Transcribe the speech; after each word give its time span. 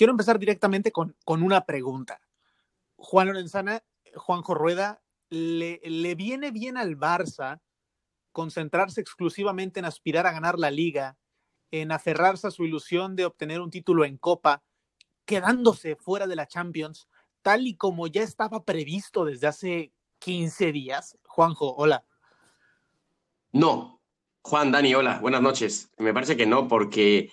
quiero 0.00 0.12
empezar 0.12 0.38
directamente 0.38 0.92
con, 0.92 1.14
con 1.26 1.42
una 1.42 1.66
pregunta. 1.66 2.22
Juan 2.96 3.26
Lorenzana, 3.26 3.84
Juanjo 4.16 4.54
Rueda, 4.54 5.02
¿le, 5.28 5.78
¿le 5.84 6.14
viene 6.14 6.52
bien 6.52 6.78
al 6.78 6.96
Barça 6.96 7.60
concentrarse 8.32 9.02
exclusivamente 9.02 9.78
en 9.78 9.84
aspirar 9.84 10.26
a 10.26 10.32
ganar 10.32 10.58
la 10.58 10.70
liga, 10.70 11.18
en 11.70 11.92
aferrarse 11.92 12.46
a 12.46 12.50
su 12.50 12.64
ilusión 12.64 13.14
de 13.14 13.26
obtener 13.26 13.60
un 13.60 13.68
título 13.68 14.06
en 14.06 14.16
Copa, 14.16 14.62
quedándose 15.26 15.96
fuera 15.96 16.26
de 16.26 16.36
la 16.36 16.48
Champions, 16.48 17.06
tal 17.42 17.66
y 17.66 17.76
como 17.76 18.06
ya 18.06 18.22
estaba 18.22 18.64
previsto 18.64 19.26
desde 19.26 19.48
hace 19.48 19.92
15 20.20 20.72
días? 20.72 21.18
Juanjo, 21.26 21.74
hola. 21.74 22.06
No. 23.52 24.00
Juan, 24.40 24.72
Dani, 24.72 24.94
hola, 24.94 25.18
buenas 25.18 25.42
noches. 25.42 25.92
Me 25.98 26.14
parece 26.14 26.38
que 26.38 26.46
no, 26.46 26.68
porque 26.68 27.30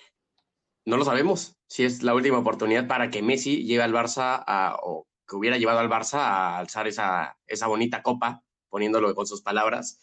no 0.88 0.96
lo 0.96 1.04
sabemos 1.04 1.58
si 1.66 1.84
es 1.84 2.02
la 2.02 2.14
última 2.14 2.38
oportunidad 2.38 2.86
para 2.88 3.10
que 3.10 3.20
Messi 3.20 3.64
lleve 3.64 3.82
al 3.82 3.92
Barça 3.92 4.42
a, 4.46 4.78
o 4.82 5.06
que 5.28 5.36
hubiera 5.36 5.58
llevado 5.58 5.80
al 5.80 5.90
Barça 5.90 6.14
a 6.14 6.58
alzar 6.58 6.88
esa, 6.88 7.36
esa 7.46 7.66
bonita 7.66 8.02
copa, 8.02 8.42
poniéndolo 8.70 9.14
con 9.14 9.26
sus 9.26 9.42
palabras. 9.42 10.00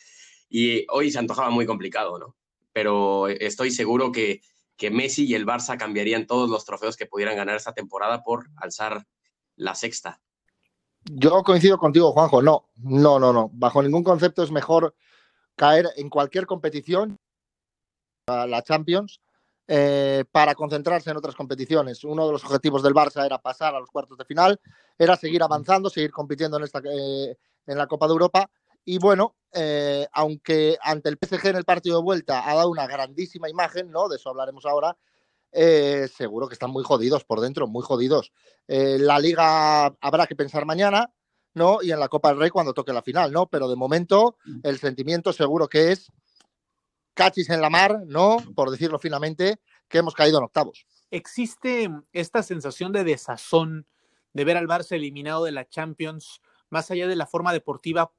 Y 0.47 0.85
hoy 0.91 1.09
se 1.09 1.17
antojaba 1.17 1.49
muy 1.49 1.65
complicado, 1.65 2.19
¿no? 2.19 2.35
Pero 2.71 3.27
estoy 3.29 3.71
seguro 3.71 4.11
que, 4.11 4.41
que 4.77 4.91
Messi 4.91 5.25
y 5.25 5.33
el 5.33 5.47
Barça 5.47 5.75
cambiarían 5.75 6.27
todos 6.27 6.51
los 6.51 6.65
trofeos 6.65 6.97
que 6.97 7.07
pudieran 7.07 7.35
ganar 7.35 7.55
esta 7.55 7.73
temporada 7.73 8.21
por 8.21 8.45
alzar 8.57 9.07
la 9.55 9.73
sexta. 9.73 10.21
Yo 11.05 11.41
coincido 11.41 11.79
contigo, 11.79 12.11
Juanjo. 12.11 12.43
No, 12.43 12.69
no, 12.75 13.17
no, 13.17 13.33
no. 13.33 13.49
Bajo 13.53 13.81
ningún 13.81 14.03
concepto 14.03 14.43
es 14.43 14.51
mejor 14.51 14.95
caer 15.55 15.89
en 15.95 16.09
cualquier 16.09 16.45
competición, 16.45 17.17
la 18.27 18.61
Champions, 18.61 19.19
eh, 19.67 20.25
para 20.31 20.53
concentrarse 20.53 21.09
en 21.09 21.17
otras 21.17 21.33
competiciones. 21.33 22.03
Uno 22.03 22.27
de 22.27 22.33
los 22.33 22.43
objetivos 22.43 22.83
del 22.83 22.93
Barça 22.93 23.25
era 23.25 23.39
pasar 23.39 23.73
a 23.73 23.79
los 23.79 23.89
cuartos 23.89 24.15
de 24.15 24.25
final, 24.25 24.59
era 24.97 25.15
seguir 25.15 25.41
avanzando, 25.41 25.89
seguir 25.89 26.11
compitiendo 26.11 26.57
en, 26.57 26.63
esta, 26.63 26.81
eh, 26.85 27.35
en 27.65 27.77
la 27.77 27.87
Copa 27.87 28.05
de 28.05 28.13
Europa. 28.13 28.49
Y 28.83 28.99
bueno, 28.99 29.35
eh, 29.51 30.07
aunque 30.13 30.77
ante 30.81 31.09
el 31.09 31.17
PSG 31.17 31.47
en 31.47 31.55
el 31.55 31.65
partido 31.65 31.97
de 31.97 32.03
vuelta 32.03 32.47
ha 32.47 32.53
dado 32.53 32.69
una 32.69 32.85
grandísima 32.85 33.49
imagen, 33.49 33.89
¿no? 33.89 34.07
De 34.07 34.17
eso 34.17 34.29
hablaremos 34.29 34.65
ahora. 34.65 34.95
Seguro 35.51 36.49
que 36.49 36.53
están 36.53 36.69
muy 36.69 36.83
jodidos 36.83 37.23
por 37.23 37.39
dentro, 37.39 37.65
muy 37.65 37.81
jodidos. 37.81 38.33
La 38.67 39.17
liga 39.19 39.85
habrá 40.01 40.27
que 40.27 40.35
pensar 40.35 40.65
mañana, 40.65 41.13
¿no? 41.53 41.81
Y 41.81 41.91
en 41.91 41.99
la 42.01 42.09
Copa 42.09 42.29
del 42.29 42.39
Rey 42.39 42.49
cuando 42.49 42.73
toque 42.73 42.91
la 42.91 43.01
final, 43.01 43.31
¿no? 43.31 43.47
Pero 43.47 43.69
de 43.69 43.77
momento 43.77 44.35
el 44.63 44.77
sentimiento 44.77 45.31
seguro 45.31 45.69
que 45.69 45.93
es 45.93 46.11
cachis 47.15 47.49
en 47.49 47.61
la 47.61 47.71
mar, 47.71 48.03
¿no? 48.05 48.37
Por 48.55 48.69
decirlo 48.69 48.99
finamente, 48.99 49.59
que 49.87 49.97
hemos 49.97 50.13
caído 50.13 50.37
en 50.37 50.43
octavos. 50.43 50.85
¿Existe 51.09 51.89
esta 52.13 52.43
sensación 52.43 52.91
de 52.91 53.03
desazón 53.03 53.87
de 54.33 54.43
ver 54.43 54.57
al 54.57 54.67
Barça 54.67 54.91
eliminado 54.91 55.45
de 55.45 55.53
la 55.53 55.67
Champions, 55.67 56.41
más 56.69 56.91
allá 56.91 57.07
de 57.07 57.15
la 57.15 57.25
forma 57.25 57.53
deportiva, 57.53 58.11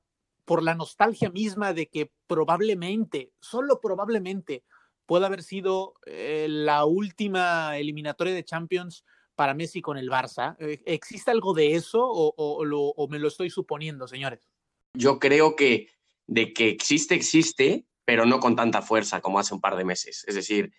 por 0.44 0.62
la 0.62 0.74
nostalgia 0.74 1.28
misma 1.28 1.74
de 1.74 1.88
que 1.88 2.10
probablemente, 2.26 3.32
solo 3.40 3.80
probablemente, 3.80 4.64
pueda 5.04 5.26
haber 5.26 5.42
sido 5.42 5.94
eh, 6.06 6.46
la 6.48 6.84
última 6.84 7.76
eliminatoria 7.78 8.34
de 8.34 8.44
Champions 8.44 9.04
para 9.34 9.54
Messi 9.54 9.82
con 9.82 9.98
el 9.98 10.08
Barça. 10.08 10.56
Eh, 10.58 10.82
¿Existe 10.86 11.30
algo 11.30 11.54
de 11.54 11.74
eso 11.74 12.00
o, 12.02 12.34
o, 12.36 13.08
me 13.08 13.18
lo 13.18 13.28
estoy 13.28 13.50
suponiendo, 13.50 14.08
señores? 14.08 14.48
Yo 14.94 15.18
creo 15.18 15.54
que 15.54 15.88
de 16.26 16.52
que 16.52 16.68
existe, 16.68 17.14
existe, 17.14 17.85
pero 18.06 18.24
no 18.24 18.40
con 18.40 18.56
tanta 18.56 18.80
fuerza 18.80 19.20
como 19.20 19.38
hace 19.38 19.52
un 19.52 19.60
par 19.60 19.76
de 19.76 19.84
meses. 19.84 20.24
Es 20.26 20.34
decir, 20.34 20.72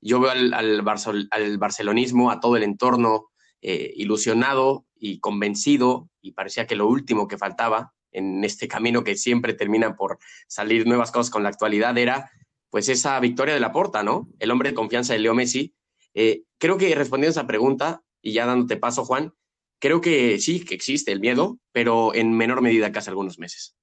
yo 0.00 0.20
veo 0.20 0.30
al, 0.30 0.54
al, 0.54 0.80
Barcel 0.80 1.28
al 1.30 1.58
barcelonismo, 1.58 2.30
a 2.30 2.40
todo 2.40 2.56
el 2.56 2.62
entorno 2.62 3.26
eh, 3.60 3.92
ilusionado 3.96 4.86
y 4.94 5.18
convencido, 5.18 6.08
y 6.22 6.32
parecía 6.32 6.66
que 6.66 6.76
lo 6.76 6.86
último 6.86 7.28
que 7.28 7.36
faltaba 7.36 7.92
en 8.12 8.44
este 8.44 8.68
camino 8.68 9.04
que 9.04 9.16
siempre 9.16 9.52
termina 9.52 9.96
por 9.96 10.18
salir 10.46 10.86
nuevas 10.86 11.10
cosas 11.10 11.30
con 11.30 11.42
la 11.42 11.50
actualidad 11.50 11.98
era 11.98 12.30
pues 12.70 12.88
esa 12.88 13.18
victoria 13.18 13.54
de 13.54 13.60
la 13.60 13.72
porta, 13.72 14.02
¿no? 14.02 14.28
El 14.38 14.50
hombre 14.50 14.70
de 14.70 14.74
confianza 14.74 15.12
de 15.12 15.18
Leo 15.18 15.34
Messi. 15.34 15.74
Eh, 16.14 16.42
creo 16.58 16.78
que 16.78 16.94
respondiendo 16.94 17.30
a 17.30 17.40
esa 17.40 17.46
pregunta, 17.46 18.02
y 18.22 18.32
ya 18.32 18.46
dándote 18.46 18.76
paso, 18.76 19.04
Juan, 19.04 19.32
creo 19.80 20.00
que 20.00 20.38
sí, 20.38 20.64
que 20.64 20.74
existe 20.74 21.12
el 21.12 21.20
miedo, 21.20 21.58
pero 21.72 22.14
en 22.14 22.36
menor 22.36 22.60
medida 22.60 22.92
que 22.92 22.98
hace 22.98 23.10
algunos 23.10 23.38
meses. 23.38 23.77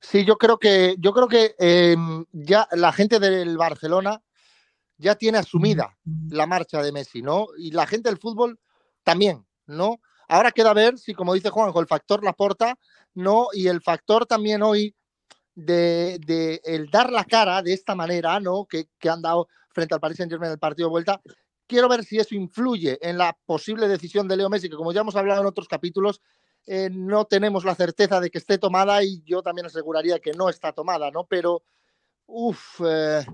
Sí, 0.00 0.24
yo 0.24 0.36
creo 0.36 0.58
que, 0.58 0.96
yo 0.98 1.12
creo 1.12 1.28
que 1.28 1.54
eh, 1.58 1.96
ya 2.32 2.68
la 2.72 2.92
gente 2.92 3.18
del 3.18 3.56
Barcelona 3.56 4.20
ya 4.98 5.14
tiene 5.16 5.38
asumida 5.38 5.96
la 6.30 6.46
marcha 6.46 6.82
de 6.82 6.92
Messi, 6.92 7.22
¿no? 7.22 7.46
Y 7.58 7.70
la 7.70 7.86
gente 7.86 8.08
del 8.08 8.18
fútbol 8.18 8.58
también, 9.02 9.46
¿no? 9.66 10.00
Ahora 10.28 10.52
queda 10.52 10.72
ver 10.72 10.98
si, 10.98 11.14
como 11.14 11.34
dice 11.34 11.50
Juanjo, 11.50 11.80
el 11.80 11.86
factor 11.86 12.24
Laporta, 12.24 12.78
¿no? 13.14 13.48
Y 13.52 13.68
el 13.68 13.80
factor 13.80 14.26
también 14.26 14.62
hoy 14.62 14.94
de, 15.54 16.18
de, 16.24 16.60
el 16.64 16.88
dar 16.90 17.10
la 17.10 17.24
cara 17.24 17.62
de 17.62 17.72
esta 17.72 17.94
manera, 17.94 18.40
¿no? 18.40 18.64
Que, 18.64 18.88
que 18.98 19.08
han 19.10 19.22
dado 19.22 19.48
frente 19.70 19.94
al 19.94 20.00
Paris 20.00 20.16
Saint 20.16 20.30
Germain 20.30 20.48
en 20.48 20.54
el 20.54 20.58
partido 20.58 20.88
de 20.88 20.92
vuelta. 20.92 21.20
Quiero 21.66 21.88
ver 21.88 22.04
si 22.04 22.18
eso 22.18 22.34
influye 22.34 22.98
en 23.00 23.18
la 23.18 23.36
posible 23.46 23.88
decisión 23.88 24.28
de 24.28 24.36
Leo 24.36 24.50
Messi, 24.50 24.68
que 24.68 24.76
como 24.76 24.92
ya 24.92 25.00
hemos 25.00 25.16
hablado 25.16 25.40
en 25.40 25.46
otros 25.46 25.68
capítulos, 25.68 26.20
eh, 26.66 26.88
no 26.90 27.24
tenemos 27.24 27.64
la 27.64 27.74
certeza 27.74 28.20
de 28.20 28.30
que 28.30 28.38
esté 28.38 28.58
tomada 28.58 29.02
y 29.02 29.22
yo 29.24 29.42
también 29.42 29.66
aseguraría 29.66 30.20
que 30.20 30.32
no 30.32 30.48
está 30.48 30.72
tomada, 30.72 31.10
¿no? 31.10 31.24
Pero, 31.26 31.62
uff, 32.26 32.80
eh, 32.86 33.26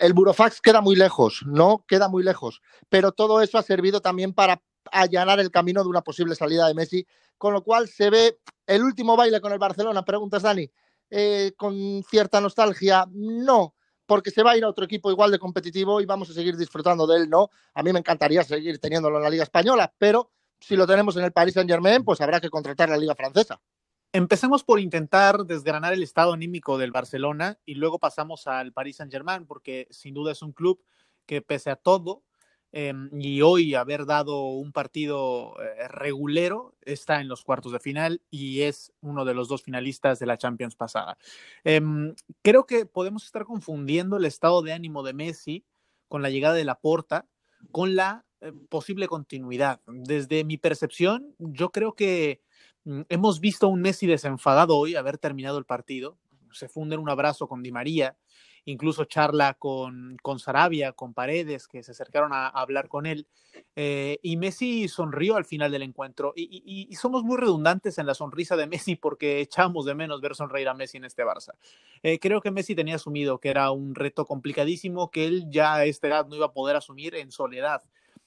el 0.00 0.12
burofax 0.12 0.60
queda 0.60 0.80
muy 0.80 0.96
lejos, 0.96 1.42
¿no? 1.46 1.84
Queda 1.86 2.08
muy 2.08 2.22
lejos. 2.22 2.60
Pero 2.88 3.12
todo 3.12 3.40
eso 3.40 3.58
ha 3.58 3.62
servido 3.62 4.00
también 4.00 4.34
para 4.34 4.62
allanar 4.92 5.40
el 5.40 5.50
camino 5.50 5.82
de 5.82 5.88
una 5.88 6.02
posible 6.02 6.34
salida 6.34 6.66
de 6.68 6.74
Messi, 6.74 7.06
con 7.38 7.52
lo 7.52 7.62
cual 7.62 7.88
se 7.88 8.10
ve 8.10 8.38
el 8.66 8.82
último 8.82 9.16
baile 9.16 9.40
con 9.40 9.52
el 9.52 9.58
Barcelona. 9.58 10.04
Preguntas, 10.04 10.42
Dani 10.42 10.70
eh, 11.10 11.52
con 11.56 12.02
cierta 12.02 12.40
nostalgia, 12.40 13.06
no, 13.12 13.74
porque 14.06 14.30
se 14.30 14.42
va 14.42 14.52
a 14.52 14.56
ir 14.56 14.64
a 14.64 14.68
otro 14.68 14.84
equipo 14.84 15.10
igual 15.10 15.30
de 15.30 15.38
competitivo 15.38 16.00
y 16.00 16.06
vamos 16.06 16.30
a 16.30 16.32
seguir 16.32 16.56
disfrutando 16.56 17.06
de 17.06 17.18
él, 17.18 17.30
¿no? 17.30 17.50
A 17.74 17.82
mí 17.82 17.92
me 17.92 18.00
encantaría 18.00 18.42
seguir 18.42 18.80
teniéndolo 18.80 19.18
en 19.18 19.22
la 19.22 19.30
Liga 19.30 19.44
Española, 19.44 19.92
pero 19.98 20.32
si 20.66 20.74
lo 20.74 20.84
tenemos 20.84 21.16
en 21.16 21.22
el 21.22 21.30
Paris 21.30 21.54
Saint 21.54 21.70
Germain, 21.70 22.02
pues 22.02 22.20
habrá 22.20 22.40
que 22.40 22.50
contratar 22.50 22.88
la 22.88 22.96
Liga 22.96 23.14
Francesa. 23.14 23.60
Empecemos 24.12 24.64
por 24.64 24.80
intentar 24.80 25.44
desgranar 25.44 25.92
el 25.92 26.02
estado 26.02 26.32
anímico 26.32 26.76
del 26.76 26.90
Barcelona 26.90 27.60
y 27.64 27.74
luego 27.74 28.00
pasamos 28.00 28.48
al 28.48 28.72
Paris 28.72 28.96
Saint 28.96 29.12
Germain, 29.12 29.46
porque 29.46 29.86
sin 29.90 30.12
duda 30.12 30.32
es 30.32 30.42
un 30.42 30.52
club 30.52 30.82
que 31.24 31.40
pese 31.40 31.70
a 31.70 31.76
todo 31.76 32.24
eh, 32.72 32.92
y 33.12 33.42
hoy 33.42 33.76
haber 33.76 34.06
dado 34.06 34.46
un 34.46 34.72
partido 34.72 35.54
eh, 35.62 35.86
regulero, 35.86 36.74
está 36.82 37.20
en 37.20 37.28
los 37.28 37.44
cuartos 37.44 37.70
de 37.70 37.78
final 37.78 38.20
y 38.28 38.62
es 38.62 38.92
uno 39.00 39.24
de 39.24 39.34
los 39.34 39.46
dos 39.46 39.62
finalistas 39.62 40.18
de 40.18 40.26
la 40.26 40.36
Champions 40.36 40.74
pasada. 40.74 41.16
Eh, 41.62 41.80
creo 42.42 42.66
que 42.66 42.86
podemos 42.86 43.24
estar 43.24 43.44
confundiendo 43.44 44.16
el 44.16 44.24
estado 44.24 44.62
de 44.62 44.72
ánimo 44.72 45.04
de 45.04 45.14
Messi 45.14 45.64
con 46.08 46.22
la 46.22 46.30
llegada 46.30 46.56
de 46.56 46.64
la 46.64 46.80
porta, 46.80 47.28
con 47.70 47.94
la 47.94 48.25
posible 48.68 49.08
continuidad. 49.08 49.80
Desde 49.86 50.44
mi 50.44 50.58
percepción, 50.58 51.34
yo 51.38 51.70
creo 51.70 51.94
que 51.94 52.40
mm, 52.84 53.02
hemos 53.08 53.40
visto 53.40 53.68
un 53.68 53.80
Messi 53.80 54.06
desenfadado 54.06 54.76
hoy, 54.76 54.94
haber 54.94 55.18
terminado 55.18 55.58
el 55.58 55.64
partido. 55.64 56.18
Se 56.52 56.68
funde 56.68 56.94
en 56.94 57.00
un 57.00 57.10
abrazo 57.10 57.48
con 57.48 57.62
Di 57.62 57.72
María, 57.72 58.16
incluso 58.64 59.04
charla 59.04 59.54
con, 59.54 60.16
con 60.22 60.38
Sarabia, 60.38 60.92
con 60.92 61.14
Paredes, 61.14 61.68
que 61.68 61.82
se 61.82 61.92
acercaron 61.92 62.32
a, 62.32 62.46
a 62.46 62.60
hablar 62.60 62.88
con 62.88 63.06
él. 63.06 63.26
Eh, 63.74 64.18
y 64.22 64.36
Messi 64.36 64.88
sonrió 64.88 65.36
al 65.36 65.44
final 65.44 65.70
del 65.70 65.82
encuentro. 65.82 66.32
Y, 66.34 66.42
y, 66.42 66.86
y, 66.90 66.94
somos 66.96 67.22
muy 67.22 67.36
redundantes 67.36 67.98
en 67.98 68.06
la 68.06 68.14
sonrisa 68.14 68.56
de 68.56 68.66
Messi 68.66 68.96
porque 68.96 69.40
echamos 69.40 69.84
de 69.86 69.94
menos 69.94 70.20
ver 70.20 70.34
sonreír 70.34 70.68
a 70.68 70.74
Messi 70.74 70.96
en 70.96 71.04
este 71.04 71.24
Barça. 71.24 71.52
Eh, 72.02 72.18
creo 72.18 72.40
que 72.40 72.50
Messi 72.50 72.74
tenía 72.74 72.96
asumido 72.96 73.38
que 73.38 73.50
era 73.50 73.70
un 73.70 73.94
reto 73.94 74.24
complicadísimo 74.24 75.10
que 75.10 75.26
él 75.26 75.46
ya 75.48 75.74
a 75.74 75.84
esta 75.84 76.08
edad 76.08 76.26
no 76.26 76.36
iba 76.36 76.46
a 76.46 76.52
poder 76.52 76.76
asumir 76.76 77.14
en 77.14 77.30
soledad 77.30 77.82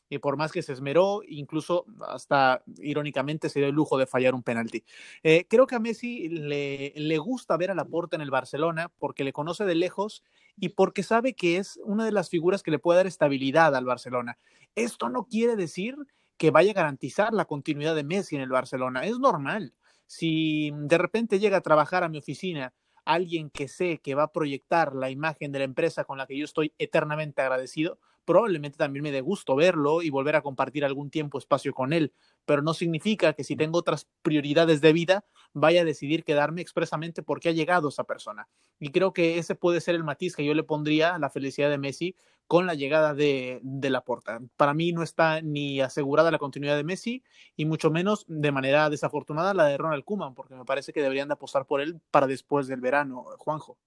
y 0.10 0.18
por 0.18 0.38
más 0.38 0.52
que 0.52 0.62
se 0.62 0.74
esmeró, 0.74 1.22
incluso 1.28 1.86
hasta 2.08 2.64
irónicamente 2.80 3.50
se 3.50 3.60
dio 3.60 3.70
el 3.70 3.76
lujo 3.76 3.98
de 3.98 4.08
fallar 4.08 4.34
un 4.34 4.44
penalti. 4.44 4.84
Eh, 5.24 5.46
creo 5.48 5.68
que 5.68 5.76
a 5.76 5.80
Messi 5.80 6.30
le, 6.30 6.94
le 6.96 7.18
gusta 7.18 7.58
ver 7.58 7.72
a 7.72 7.76
Laporta 7.76 8.16
en 8.16 8.22
el 8.22 8.32
Barcelona 8.32 8.92
porque 8.98 9.24
le 9.24 9.34
conoce 9.34 9.66
de 9.66 9.76
lejos 9.76 10.24
y 10.58 10.70
porque 10.70 11.04
sabe 11.04 11.34
que 11.34 11.58
es 11.58 11.80
una 11.84 12.06
de 12.06 12.12
las 12.12 12.30
figuras 12.30 12.64
que 12.64 12.72
le 12.72 12.80
puede 12.80 12.98
dar 12.98 13.08
estabilidad 13.08 13.76
al 13.76 13.86
Barcelona. 13.86 14.38
Esto 14.76 15.10
no 15.10 15.26
quiere 15.26 15.56
decir 15.56 15.96
que 16.38 16.52
vaya 16.52 16.72
a 16.72 16.76
garantizar 16.76 17.34
la 17.34 17.46
continuidad 17.46 17.96
de 17.96 18.04
Messi 18.04 18.36
en 18.36 18.42
el 18.42 18.50
Barcelona. 18.50 19.06
Es 19.06 19.20
normal. 19.20 19.74
Si 20.08 20.72
de 20.74 20.98
repente 20.98 21.38
llega 21.38 21.58
a 21.58 21.62
trabajar 21.62 22.04
a 22.04 22.10
mi 22.10 22.18
oficina 22.18 22.74
alguien 23.10 23.50
que 23.50 23.68
sé 23.68 24.00
que 24.04 24.14
va 24.14 24.24
a 24.24 24.32
proyectar 24.32 24.94
la 24.96 25.10
imagen 25.10 25.52
de 25.52 25.60
la 25.60 25.66
empresa 25.66 26.04
con 26.04 26.20
la 26.20 26.28
que 26.28 26.38
yo 26.38 26.46
estoy 26.46 26.74
eternamente 26.78 27.42
agradecido, 27.42 27.98
probablemente 28.24 28.78
también 28.78 29.02
me 29.02 29.12
dé 29.12 29.22
gusto 29.22 29.56
verlo 29.56 30.04
y 30.04 30.12
volver 30.12 30.36
a 30.36 30.44
compartir 30.44 30.86
algún 30.86 31.10
tiempo, 31.10 31.40
espacio 31.40 31.74
con 31.74 31.92
él, 31.92 32.14
pero 32.46 32.62
no 32.62 32.76
significa 32.76 33.34
que 33.34 33.44
si 33.44 33.56
tengo 33.56 33.80
otras 33.80 34.08
prioridades 34.22 34.82
de 34.82 34.94
vida 34.94 35.26
vaya 35.54 35.82
a 35.82 35.86
decidir 35.86 36.24
quedarme 36.24 36.62
expresamente 36.62 37.24
porque 37.24 37.50
ha 37.50 37.54
llegado 37.54 37.90
esa 37.90 38.04
persona. 38.04 38.48
Y 38.80 38.92
creo 38.92 39.12
que 39.12 39.40
ese 39.40 39.56
puede 39.56 39.82
ser 39.82 39.96
el 39.96 40.04
matiz 40.04 40.36
que 40.36 40.46
yo 40.46 40.54
le 40.54 40.64
pondría 40.64 41.16
a 41.16 41.20
la 41.20 41.32
felicidad 41.32 41.72
de 41.72 41.80
Messi 41.80 42.16
con 42.50 42.66
la 42.66 42.74
llegada 42.74 43.14
de, 43.14 43.60
de 43.62 43.92
Laporta. 43.92 44.42
Para 44.58 44.74
mí 44.74 44.92
no 44.92 45.04
está 45.04 45.40
ni 45.40 45.82
asegurada 45.82 46.32
la 46.32 46.40
continuidad 46.40 46.78
de 46.78 46.84
Messi 46.84 47.24
y 47.56 47.66
mucho 47.66 47.92
menos 47.92 48.26
de 48.28 48.52
manera 48.52 48.90
desafortunada 48.90 49.54
la 49.54 49.66
de 49.66 49.78
Ronald 49.78 50.04
Koeman, 50.04 50.34
porque 50.34 50.56
me 50.56 50.66
parece 50.66 50.92
que 50.92 51.04
deberían 51.04 51.28
de 51.28 51.36
apostar 51.36 51.68
por 51.68 51.80
él 51.80 52.02
para 52.10 52.26
después 52.26 52.66
del 52.66 52.82
verano, 52.82 53.24
Juanjo. 53.38 53.78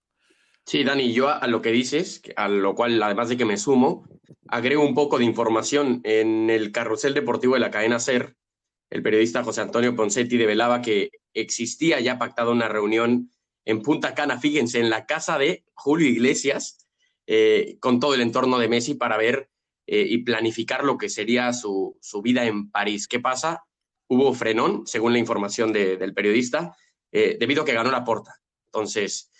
Sí, 0.64 0.85
Dani, 0.85 1.12
yo 1.12 1.29
a 1.29 1.44
lo 1.49 1.61
que 1.61 1.73
dices, 1.73 2.23
a 2.37 2.47
lo 2.47 2.76
cual 2.76 3.03
además 3.03 3.29
de 3.31 3.37
que 3.37 3.44
me 3.44 3.56
sumo, 3.56 4.06
agrego 4.47 4.87
un 4.87 4.94
poco 4.94 5.19
de 5.19 5.25
información. 5.25 6.00
En 6.05 6.49
el 6.49 6.70
carrusel 6.70 7.15
deportivo 7.15 7.55
de 7.55 7.61
la 7.61 7.73
cadena 7.73 7.99
SER, 7.99 8.37
el 8.91 9.03
periodista 9.03 9.43
José 9.43 9.62
Antonio 9.62 9.97
Poncetti 9.97 10.37
develaba 10.37 10.82
que 10.82 11.11
existía 11.35 11.99
ya 11.99 12.17
pactada 12.17 12.53
una 12.53 12.69
reunión 12.69 13.32
en 13.65 13.82
Punta 13.82 14.15
Cana, 14.15 14.38
fíjense, 14.38 14.79
en 14.79 14.88
la 14.88 15.05
casa 15.05 15.37
de 15.37 15.65
Julio 15.75 16.06
Iglesias, 16.06 16.81
eh, 17.34 17.79
con 17.81 17.99
todo 17.99 18.12
el 18.12 18.20
entorno 18.20 18.58
de 18.58 18.69
Messi 18.69 18.93
para 18.93 19.17
ver 19.17 19.49
eh, 19.87 20.05
y 20.06 20.19
planificar 20.19 20.84
lo 20.84 20.99
que 20.99 21.08
sería 21.08 21.55
su, 21.55 21.96
vida 22.23 22.44
en 22.44 22.70
París. 22.70 23.08
¿Qué 23.08 23.20
pasa? 23.20 23.64
Hubo 24.06 24.34
frenón, 24.34 24.87
según 24.87 25.14
la 25.14 25.19
información 25.19 25.73
del 25.73 26.12
periodista, 26.12 26.76
eh, 27.11 27.38
debido 27.40 27.62
a 27.62 27.64
que 27.64 27.73
ganó 27.73 27.90
la 27.90 28.05
porta. 28.05 28.34
Entonces, 28.67 29.31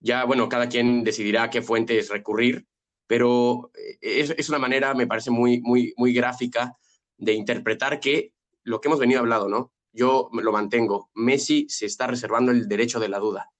ya, 0.00 0.24
bueno, 0.24 0.50
cada 0.50 0.68
quien 0.68 1.02
decidirá 1.02 1.44
a 1.44 1.50
qué 1.50 1.62
fuentes 1.62 2.10
recurrir, 2.10 2.66
pero 3.06 3.70
es, 4.02 4.50
una 4.50 4.58
manera, 4.58 4.92
me 4.92 5.06
parece 5.06 5.30
muy, 5.30 5.62
muy, 5.62 5.94
muy 5.96 6.12
gráfica 6.12 6.76
de 7.16 7.32
interpretar 7.32 8.00
que 8.00 8.34
lo 8.64 8.82
que 8.82 8.88
hemos 8.88 9.00
venido 9.00 9.20
hablando, 9.20 9.48
¿no? 9.48 9.72
Yo 9.92 10.28
lo 10.30 10.52
mantengo. 10.52 11.08
Messi 11.14 11.66
se 11.70 11.86
está 11.86 12.06
reservando 12.06 12.52
el 12.52 12.68
derecho 12.68 13.00
de 13.00 13.08
la 13.08 13.18
duda. 13.18 13.50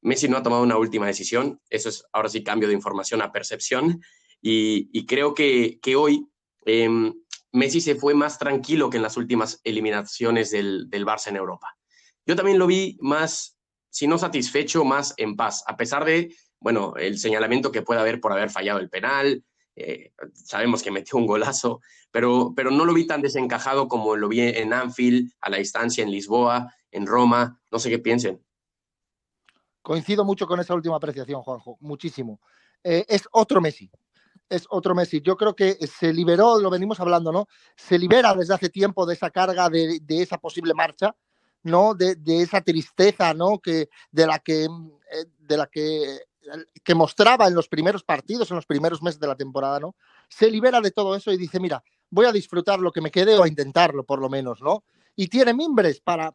Messi 0.00 0.28
no 0.28 0.36
ha 0.36 0.42
tomado 0.42 0.62
una 0.62 0.76
última 0.76 1.06
decisión, 1.06 1.60
eso 1.70 1.88
es 1.88 2.04
ahora 2.12 2.28
sí 2.28 2.42
cambio 2.42 2.68
de 2.68 2.74
información 2.74 3.22
a 3.22 3.32
percepción, 3.32 4.00
y, 4.40 5.06
creo 5.06 5.34
que, 5.34 5.80
hoy 5.96 6.28
em, 6.64 7.12
Messi 7.52 7.80
se 7.80 7.96
fue 7.96 8.14
más 8.14 8.38
tranquilo 8.38 8.88
que 8.88 8.98
en 8.98 9.02
las 9.02 9.16
últimas 9.16 9.60
eliminaciones 9.64 10.50
del, 10.50 10.88
del 10.88 11.04
Barça 11.04 11.28
en 11.28 11.36
Europa. 11.36 11.76
Yo 12.24 12.36
también 12.36 12.58
lo 12.58 12.66
vi 12.66 12.96
más, 13.00 13.56
si 13.90 14.06
no 14.06 14.18
satisfecho, 14.18 14.84
más 14.84 15.14
en 15.16 15.34
paz, 15.34 15.64
a 15.66 15.76
pesar 15.76 16.04
de, 16.04 16.34
bueno, 16.60 16.94
el 16.96 17.18
señalamiento 17.18 17.72
que 17.72 17.82
puede 17.82 18.00
haber 18.00 18.20
por 18.20 18.32
haber 18.32 18.50
fallado 18.50 18.78
el 18.78 18.90
penal, 18.90 19.42
eh, 19.76 20.12
sabemos 20.34 20.82
que 20.82 20.90
metió 20.90 21.18
un 21.18 21.26
golazo, 21.26 21.80
pero, 22.10 22.52
pero 22.54 22.70
no 22.70 22.84
lo 22.84 22.94
vi 22.94 23.06
tan 23.06 23.22
desencajado 23.22 23.88
como 23.88 24.16
lo 24.16 24.28
vi 24.28 24.40
en 24.40 24.72
Anfield, 24.72 25.32
a 25.40 25.50
la 25.50 25.58
distancia, 25.58 26.02
en 26.02 26.10
Lisboa, 26.10 26.74
en 26.90 27.06
Roma, 27.06 27.60
no 27.70 27.78
sé 27.78 27.90
qué 27.90 27.98
piensen. 27.98 28.44
Coincido 29.82 30.24
mucho 30.24 30.46
con 30.46 30.60
esa 30.60 30.74
última 30.74 30.96
apreciación, 30.96 31.42
Juanjo, 31.42 31.78
muchísimo. 31.80 32.40
Eh, 32.84 33.04
es 33.08 33.28
otro 33.32 33.60
Messi, 33.60 33.90
es 34.48 34.66
otro 34.70 34.94
Messi. 34.94 35.20
Yo 35.20 35.36
creo 35.36 35.54
que 35.54 35.74
se 35.86 36.12
liberó, 36.12 36.58
lo 36.58 36.70
venimos 36.70 37.00
hablando, 37.00 37.32
¿no? 37.32 37.48
Se 37.76 37.98
libera 37.98 38.34
desde 38.34 38.54
hace 38.54 38.68
tiempo 38.68 39.06
de 39.06 39.14
esa 39.14 39.30
carga, 39.30 39.68
de, 39.68 40.00
esa 40.08 40.38
posible 40.38 40.74
marcha, 40.74 41.14
¿no? 41.62 41.94
De, 41.94 42.16
esa 42.26 42.60
tristeza, 42.60 43.34
¿no? 43.34 43.58
Que, 43.58 43.88
de 44.10 44.26
la 44.26 44.38
que, 44.38 44.64
eh, 44.64 45.24
de 45.38 45.56
la 45.56 45.66
que, 45.66 46.20
que 46.82 46.94
mostraba 46.94 47.46
en 47.46 47.54
los 47.54 47.68
primeros 47.68 48.04
partidos, 48.04 48.50
en 48.50 48.56
los 48.56 48.66
primeros 48.66 49.02
meses 49.02 49.20
de 49.20 49.26
la 49.26 49.36
temporada, 49.36 49.80
¿no? 49.80 49.96
Se 50.28 50.50
libera 50.50 50.80
de 50.80 50.90
todo 50.90 51.14
eso 51.14 51.32
y 51.32 51.36
dice, 51.36 51.60
mira, 51.60 51.82
voy 52.10 52.26
a 52.26 52.32
disfrutar 52.32 52.78
lo 52.78 52.92
que 52.92 53.00
me 53.00 53.10
quede 53.10 53.38
o 53.38 53.42
a 53.42 53.48
intentarlo, 53.48 54.04
por 54.04 54.20
lo 54.20 54.28
menos, 54.28 54.60
¿no? 54.60 54.84
Y 55.20 55.26
tiene 55.26 55.52
mimbres 55.52 56.00
para, 56.00 56.32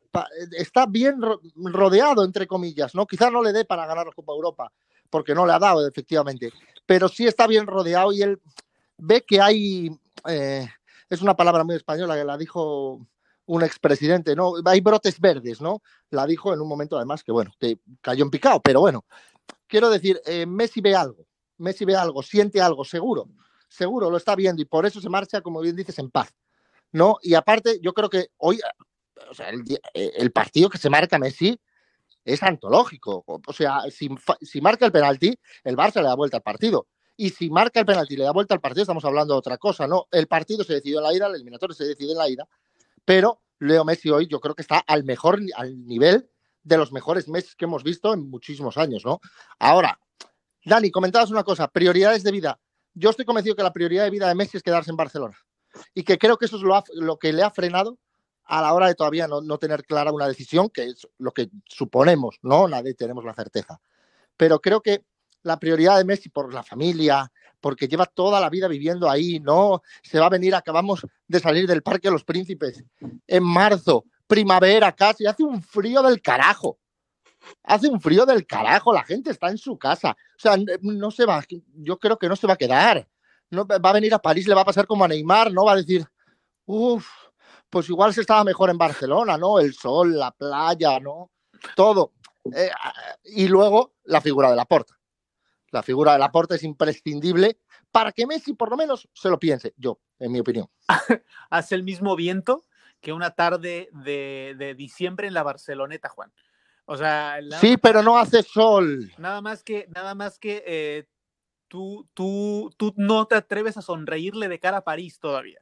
está 0.52 0.86
bien 0.86 1.16
rodeado 1.56 2.26
entre 2.26 2.46
comillas, 2.46 2.94
¿no? 2.94 3.08
Quizás 3.08 3.32
no 3.32 3.42
le 3.42 3.54
dé 3.54 3.64
para 3.64 3.86
ganar 3.86 4.08
la 4.08 4.12
Copa 4.12 4.34
Europa, 4.34 4.74
porque 5.10 5.34
no 5.34 5.46
le 5.46 5.54
ha 5.54 5.60
dado 5.60 5.88
efectivamente, 5.88 6.52
pero 6.86 7.08
sí 7.08 7.26
está 7.26 7.48
bien 7.48 7.66
rodeado 7.66 8.12
y 8.12 8.24
él 8.24 8.42
ve 8.98 9.24
que 9.26 9.40
hay 9.40 9.90
eh, 10.28 10.68
es 11.10 11.22
una 11.22 11.34
palabra 11.34 11.64
muy 11.64 11.76
española 11.76 12.18
que 12.18 12.26
la 12.26 12.38
dijo 12.38 13.00
un 13.46 13.64
expresidente, 13.64 14.36
¿no? 14.36 14.56
Hay 14.66 14.82
brotes 14.82 15.18
verdes, 15.18 15.62
¿no? 15.62 15.82
La 16.10 16.26
dijo 16.26 16.54
en 16.54 16.60
un 16.60 16.68
momento 16.68 16.98
además 16.98 17.24
que 17.24 17.32
bueno, 17.32 17.52
que 17.58 17.80
cayó 18.02 18.26
en 18.26 18.32
picado, 18.32 18.60
pero 18.62 18.82
bueno, 18.82 19.06
quiero 19.66 19.90
decir, 19.90 20.20
eh, 20.26 20.46
Messi 20.46 20.82
ve 20.82 20.94
algo, 20.94 21.26
Messi 21.58 21.86
ve 21.86 21.96
algo, 21.96 22.22
siente 22.22 22.60
algo, 22.60 22.84
seguro, 22.84 23.30
seguro 23.70 24.10
lo 24.10 24.18
está 24.18 24.36
viendo 24.36 24.62
y 24.62 24.66
por 24.66 24.86
eso 24.86 25.00
se 25.00 25.08
marcha, 25.08 25.40
como 25.40 25.62
bien 25.62 25.78
dices, 25.78 25.98
en 26.00 26.12
paz. 26.12 26.36
¿No? 26.94 27.18
Y 27.22 27.34
aparte, 27.34 27.80
yo 27.82 27.94
creo 27.94 28.10
que 28.10 28.28
hoy, 28.38 28.60
sea, 29.34 29.50
el, 29.94 30.32
partido 30.32 30.70
que 30.70 30.78
se 30.78 30.90
marca 30.90 31.20
Messi 31.20 31.60
es 32.24 32.42
antológico. 32.44 33.24
O 33.26 33.54
sea, 33.54 33.82
si, 33.90 34.10
si, 34.42 34.62
marca 34.62 34.86
el 34.86 34.92
penalti, 34.92 35.38
el 35.64 35.76
Barça 35.76 35.96
le 35.96 36.08
da 36.08 36.16
vuelta 36.16 36.38
al 36.38 36.44
partido. 36.44 36.88
Y 37.18 37.32
si 37.32 37.50
marca 37.50 37.80
el 37.80 37.86
penalti 37.86 38.14
y 38.14 38.18
le 38.18 38.24
da 38.24 38.32
vuelta 38.32 38.54
al 38.54 38.62
partido, 38.62 38.84
estamos 38.84 39.06
hablando 39.06 39.34
de 39.34 39.40
otra 39.40 39.58
cosa, 39.58 39.88
¿no? 39.88 40.08
El 40.12 40.28
partido 40.28 40.64
se 40.64 40.74
decidió 40.74 41.00
en 41.00 41.04
la 41.04 41.14
ida, 41.14 41.28
el 41.28 41.36
eliminatorio 41.36 41.76
se 41.76 41.86
decide 41.86 42.12
en 42.12 42.18
la 42.18 42.30
ida, 42.30 42.48
pero 43.06 43.42
Leo 43.60 43.84
Messi 43.86 44.10
hoy 44.10 44.28
yo 44.28 44.40
creo 44.40 44.56
que 44.56 44.62
está 44.62 44.80
al 44.80 45.04
mejor, 45.04 45.40
al 45.56 45.86
nivel 45.86 46.30
de 46.64 46.78
los 46.78 46.92
mejores 46.92 47.28
meses 47.28 47.56
que 47.56 47.66
hemos 47.66 47.84
visto 47.84 48.14
en 48.14 48.30
muchísimos 48.30 48.78
años, 48.78 49.04
¿no? 49.06 49.20
Ahora, 49.60 50.00
Dani, 50.66 50.92
comentabas 50.92 51.30
una 51.30 51.44
cosa, 51.44 51.68
prioridades 51.68 52.24
de 52.24 52.32
vida. 52.32 52.60
Yo 52.94 53.10
estoy 53.10 53.26
convencido 53.26 53.56
que 53.56 53.64
la 53.64 53.74
prioridad 53.74 54.06
de 54.06 54.10
vida 54.10 54.28
de 54.28 54.36
Messi 54.36 54.58
es 54.58 54.64
quedarse 54.64 54.92
en 54.92 54.98
Barcelona 54.98 55.38
y 55.94 56.04
que 56.04 56.18
creo 56.18 56.38
que 56.38 56.46
eso 56.46 56.58
es 56.58 56.64
lo, 56.94 57.18
que 57.18 57.34
le 57.34 57.44
ha 57.44 57.52
frenado 57.52 57.98
a 58.46 58.62
la 58.62 58.74
hora 58.74 58.88
de 58.88 58.96
todavía 58.96 59.28
no, 59.28 59.58
tener 59.58 59.86
clara 59.86 60.12
una 60.12 60.28
decisión, 60.28 60.70
que 60.70 60.86
es 60.86 61.08
lo 61.18 61.32
que 61.32 61.50
suponemos, 61.66 62.38
¿no? 62.42 62.68
Nadie 62.68 62.94
tenemos 62.94 63.24
la 63.24 63.34
certeza. 63.34 63.80
Pero 64.38 64.60
creo 64.60 64.82
que 64.82 65.06
la 65.44 65.60
prioridad 65.60 65.98
de 65.98 66.06
Messi 66.06 66.30
por 66.30 66.54
la 66.54 66.64
familia, 66.64 67.32
porque 67.62 67.88
lleva 67.88 68.06
toda 68.06 68.40
la 68.40 68.50
vida 68.50 68.68
viviendo 68.68 69.10
ahí, 69.10 69.40
¿no? 69.40 69.82
Se 70.04 70.20
va 70.20 70.28
a 70.28 70.30
venir, 70.30 70.56
acabamos 70.56 71.06
de 71.28 71.40
salir 71.40 71.68
del 71.68 71.84
Parque 71.84 72.10
de 72.10 72.14
los 72.14 72.24
Príncipes 72.24 72.84
en 73.28 73.44
marzo, 73.44 74.06
primavera 74.28 74.92
casi, 74.92 75.26
hace 75.26 75.44
un 75.44 75.62
frío 75.62 76.02
del 76.02 76.22
carajo. 76.22 76.80
Hace 77.64 77.90
un 77.90 78.00
frío 78.00 78.26
del 78.26 78.46
carajo, 78.46 78.94
la 78.94 79.04
gente 79.04 79.32
está 79.32 79.50
en 79.50 79.58
su 79.58 79.78
casa. 79.78 80.12
O 80.12 80.40
sea, 80.40 80.56
no 80.82 81.12
se 81.12 81.26
va, 81.26 81.44
yo 81.76 82.00
creo 82.00 82.18
que 82.18 82.30
no 82.30 82.38
se 82.38 82.48
va 82.48 82.54
a 82.54 82.58
quedar 82.58 83.08
no, 83.54 83.66
va 83.66 83.90
a 83.90 83.94
venir 83.94 84.14
a 84.14 84.20
París, 84.20 84.48
le 84.48 84.56
va 84.56 84.62
a 84.62 84.66
pasar 84.66 84.88
como 84.88 85.06
a 85.06 85.08
Neymar, 85.08 85.52
¿no? 85.52 85.66
Va 85.66 85.74
a 85.74 85.78
decir, 85.78 86.06
uff, 86.66 87.08
pues 87.70 87.90
igual 87.90 88.14
se 88.14 88.22
estaba 88.22 88.44
mejor 88.44 88.70
en 88.70 88.78
Barcelona, 88.78 89.38
¿no? 89.38 89.60
El 89.60 89.74
sol, 89.74 90.18
la 90.18 90.32
playa, 90.32 91.00
¿no? 91.00 91.32
Todo. 91.76 92.14
Eh, 92.56 92.70
y 93.24 93.48
luego 93.48 93.94
la 94.04 94.22
figura 94.22 94.50
de 94.50 94.56
la 94.56 94.66
porta. 94.66 94.98
La 95.72 95.82
figura 95.82 96.14
de 96.14 96.20
la 96.20 96.32
porta 96.32 96.56
es 96.56 96.64
imprescindible 96.64 97.60
para 97.92 98.12
que 98.12 98.28
Messi 98.28 98.54
por 98.54 98.70
lo 98.70 98.78
menos 98.78 99.08
se 99.14 99.30
lo 99.30 99.40
piense, 99.40 99.74
yo, 99.78 100.00
en 100.20 100.32
mi 100.32 100.40
opinión. 100.40 100.68
Hace 101.50 101.76
el 101.76 101.84
mismo 101.84 102.16
viento 102.16 102.64
que 103.02 103.14
una 103.14 103.32
tarde 103.32 103.90
de, 103.92 104.76
diciembre 104.78 105.28
en 105.28 105.34
la 105.34 105.44
Barceloneta, 105.44 106.10
Juan. 106.10 106.32
O 106.86 106.98
sea, 106.98 107.40
sí, 107.62 107.78
pero 107.78 108.04
no 108.04 108.18
hace 108.18 108.44
sol. 108.44 109.12
Nada 109.18 109.42
más 109.42 109.64
que, 109.64 109.88
nada 109.96 110.16
más 110.16 110.38
que 110.38 110.64
eh, 110.66 111.08
tú, 111.74 112.08
tú, 112.14 112.72
tú 112.78 112.94
no 112.98 113.26
te 113.26 113.34
atreves 113.34 113.78
a 113.78 113.82
sonreírle 113.82 114.48
de 114.48 114.60
cara 114.60 114.78
a 114.78 114.84
París 114.84 115.18
todavía. 115.18 115.60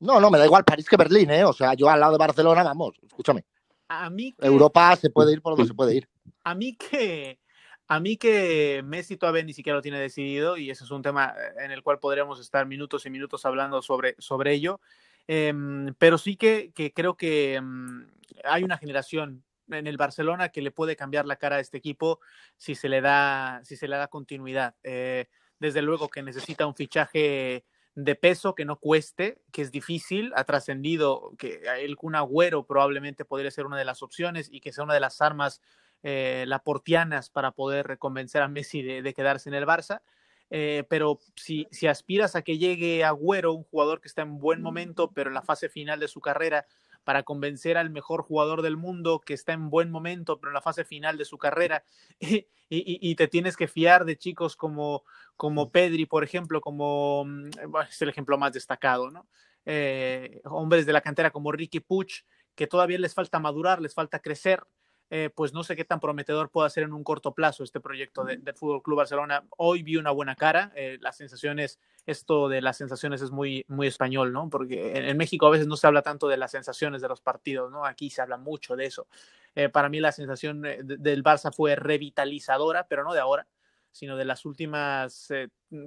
No, 0.00 0.18
no, 0.18 0.28
me 0.28 0.38
da 0.38 0.44
igual 0.44 0.64
París 0.64 0.88
que 0.88 0.96
Berlín, 0.96 1.30
¿eh? 1.30 1.44
O 1.44 1.52
sea, 1.52 1.74
yo 1.74 1.88
al 1.88 2.00
lado 2.00 2.14
de 2.14 2.18
Barcelona, 2.18 2.64
vamos, 2.64 2.96
escúchame. 3.00 3.44
A 3.86 4.10
mí 4.10 4.34
Europa 4.40 4.96
se 4.96 5.08
puede 5.08 5.34
ir 5.34 5.40
por 5.40 5.52
donde 5.52 5.68
se 5.68 5.74
puede 5.74 5.94
ir. 5.94 6.08
A 6.42 6.56
mí 6.56 6.74
que 6.74 7.38
a 7.86 8.00
mí 8.00 8.16
que 8.16 8.82
Messi 8.84 9.16
todavía 9.16 9.44
ni 9.44 9.52
siquiera 9.52 9.76
lo 9.76 9.82
tiene 9.82 10.00
decidido 10.00 10.56
y 10.56 10.68
ese 10.68 10.82
es 10.82 10.90
un 10.90 11.02
tema 11.02 11.32
en 11.60 11.70
el 11.70 11.84
cual 11.84 12.00
podríamos 12.00 12.40
estar 12.40 12.66
minutos 12.66 13.06
y 13.06 13.10
minutos 13.10 13.46
hablando 13.46 13.82
sobre, 13.82 14.16
sobre 14.18 14.52
ello. 14.52 14.80
Em, 15.28 15.94
pero 15.96 16.18
sí 16.18 16.34
que, 16.34 16.72
que 16.74 16.92
creo 16.92 17.16
que 17.16 17.54
em, 17.54 18.08
hay 18.42 18.64
una 18.64 18.78
generación 18.78 19.44
en 19.70 19.86
el 19.86 19.96
Barcelona 19.96 20.50
que 20.50 20.62
le 20.62 20.70
puede 20.70 20.96
cambiar 20.96 21.26
la 21.26 21.36
cara 21.36 21.56
a 21.56 21.60
este 21.60 21.78
equipo 21.78 22.20
si 22.56 22.74
se 22.74 22.88
le 22.88 23.00
da, 23.00 23.60
si 23.64 23.76
se 23.76 23.88
le 23.88 23.96
da 23.96 24.08
continuidad. 24.08 24.74
Eh, 24.82 25.26
desde 25.58 25.82
luego 25.82 26.08
que 26.08 26.22
necesita 26.22 26.66
un 26.66 26.74
fichaje 26.74 27.64
de 27.94 28.14
peso 28.14 28.54
que 28.54 28.66
no 28.66 28.78
cueste, 28.78 29.40
que 29.52 29.62
es 29.62 29.72
difícil, 29.72 30.32
ha 30.36 30.44
trascendido 30.44 31.32
que 31.38 31.62
el 31.80 31.96
Kun 31.96 32.14
Agüero 32.14 32.66
probablemente 32.66 33.24
podría 33.24 33.50
ser 33.50 33.64
una 33.64 33.78
de 33.78 33.86
las 33.86 34.02
opciones 34.02 34.48
y 34.52 34.60
que 34.60 34.72
sea 34.72 34.84
una 34.84 34.92
de 34.92 35.00
las 35.00 35.22
armas 35.22 35.62
eh, 36.02 36.44
laportianas 36.46 37.30
para 37.30 37.52
poder 37.52 37.96
convencer 37.98 38.42
a 38.42 38.48
Messi 38.48 38.82
de, 38.82 39.14
quedarse 39.14 39.48
en 39.48 39.54
el 39.54 39.64
Barça. 39.64 40.02
Eh, 40.50 40.84
pero 40.88 41.18
si, 41.34 41.66
si 41.70 41.86
aspiras 41.86 42.36
a 42.36 42.42
que 42.42 42.58
llegue 42.58 43.02
Agüero, 43.02 43.54
un 43.54 43.64
jugador 43.64 44.00
que 44.02 44.08
está 44.08 44.22
en 44.22 44.38
buen 44.38 44.60
momento, 44.60 45.10
pero 45.12 45.30
en 45.30 45.34
la 45.34 45.42
fase 45.42 45.70
final 45.70 45.98
de 45.98 46.06
su 46.06 46.20
carrera, 46.20 46.66
para 47.06 47.22
convencer 47.22 47.78
al 47.78 47.88
mejor 47.88 48.22
jugador 48.22 48.62
del 48.62 48.76
mundo 48.76 49.20
que 49.24 49.32
está 49.32 49.52
en 49.52 49.70
buen 49.70 49.92
momento, 49.92 50.40
pero 50.40 50.50
en 50.50 50.54
la 50.54 50.60
fase 50.60 50.84
final 50.84 51.16
de 51.16 51.24
su 51.24 51.38
carrera, 51.38 51.84
y, 52.68 53.14
te 53.14 53.28
tienes 53.28 53.56
que 53.56 53.68
fiar 53.68 54.04
de 54.04 54.18
chicos 54.18 54.56
como, 54.56 55.04
como 55.36 55.70
Pedri, 55.70 56.06
por 56.06 56.24
ejemplo, 56.24 56.60
como 56.60 57.24
mm, 57.24 57.50
es 57.88 58.02
el 58.02 58.08
ejemplo 58.08 58.36
más 58.38 58.54
destacado, 58.54 59.12
¿no? 59.12 59.28
Eh, 59.64 60.40
hombres 60.46 60.84
de 60.84 60.92
la 60.92 61.00
cantera 61.00 61.30
como 61.30 61.52
Ricky 61.52 61.78
Puch, 61.78 62.24
que 62.56 62.66
todavía 62.66 62.98
les 62.98 63.14
falta 63.14 63.38
madurar, 63.38 63.80
les 63.80 63.94
falta 63.94 64.18
crecer, 64.18 64.64
eh, 65.08 65.30
pues 65.32 65.52
no 65.52 65.62
sé 65.62 65.76
qué 65.76 65.84
tan 65.84 66.00
prometedor 66.00 66.50
puede 66.50 66.68
ser 66.68 66.82
en 66.82 66.92
un 66.92 67.04
corto 67.04 67.32
plazo 67.32 67.62
este 67.62 67.78
proyecto 67.78 68.24
del 68.24 68.42
de 68.42 68.52
Fútbol 68.52 68.82
Club 68.82 68.98
Barcelona. 68.98 69.44
Hoy 69.56 69.84
vi 69.84 69.96
una 69.96 70.10
buena 70.10 70.34
cara, 70.34 70.72
eh, 70.74 70.98
las 71.00 71.16
sensaciones, 71.16 71.78
esto 72.06 72.48
de 72.48 72.60
las 72.60 72.76
sensaciones 72.76 73.22
es 73.22 73.30
muy, 73.30 73.64
muy 73.68 73.86
español, 73.86 74.32
¿no? 74.32 74.50
Porque 74.50 74.96
en, 74.96 75.16
México 75.16 75.46
a 75.46 75.50
veces 75.50 75.68
no 75.68 75.76
se 75.76 75.86
habla 75.86 76.02
tanto 76.02 76.26
de 76.26 76.36
las 76.36 76.50
sensaciones 76.50 77.02
de 77.02 77.08
los 77.08 77.20
partidos, 77.20 77.70
¿no? 77.70 77.84
Aquí 77.84 78.10
se 78.10 78.20
habla 78.20 78.36
mucho 78.36 78.74
de 78.74 78.86
eso. 78.86 79.06
Eh, 79.54 79.68
para 79.68 79.88
mí 79.88 80.00
la 80.00 80.10
sensación 80.10 80.62
del 80.62 81.22
Barça 81.22 81.54
fue 81.54 81.76
revitalizadora, 81.76 82.88
pero 82.88 83.04
no 83.04 83.14
de 83.14 83.20
ahora, 83.20 83.46
sino 83.92 84.16
de 84.16 84.24
las 84.24 84.44
últimas, 84.44 85.28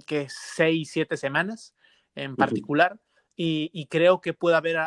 que 0.07 0.27
seis, 0.29 0.91
siete 0.91 1.17
semanas 1.17 1.75
en 2.15 2.37
particular. 2.37 2.97
Y, 3.41 3.85
creo 3.89 4.19
que 4.19 4.33
puede 4.33 4.57
haber 4.57 4.77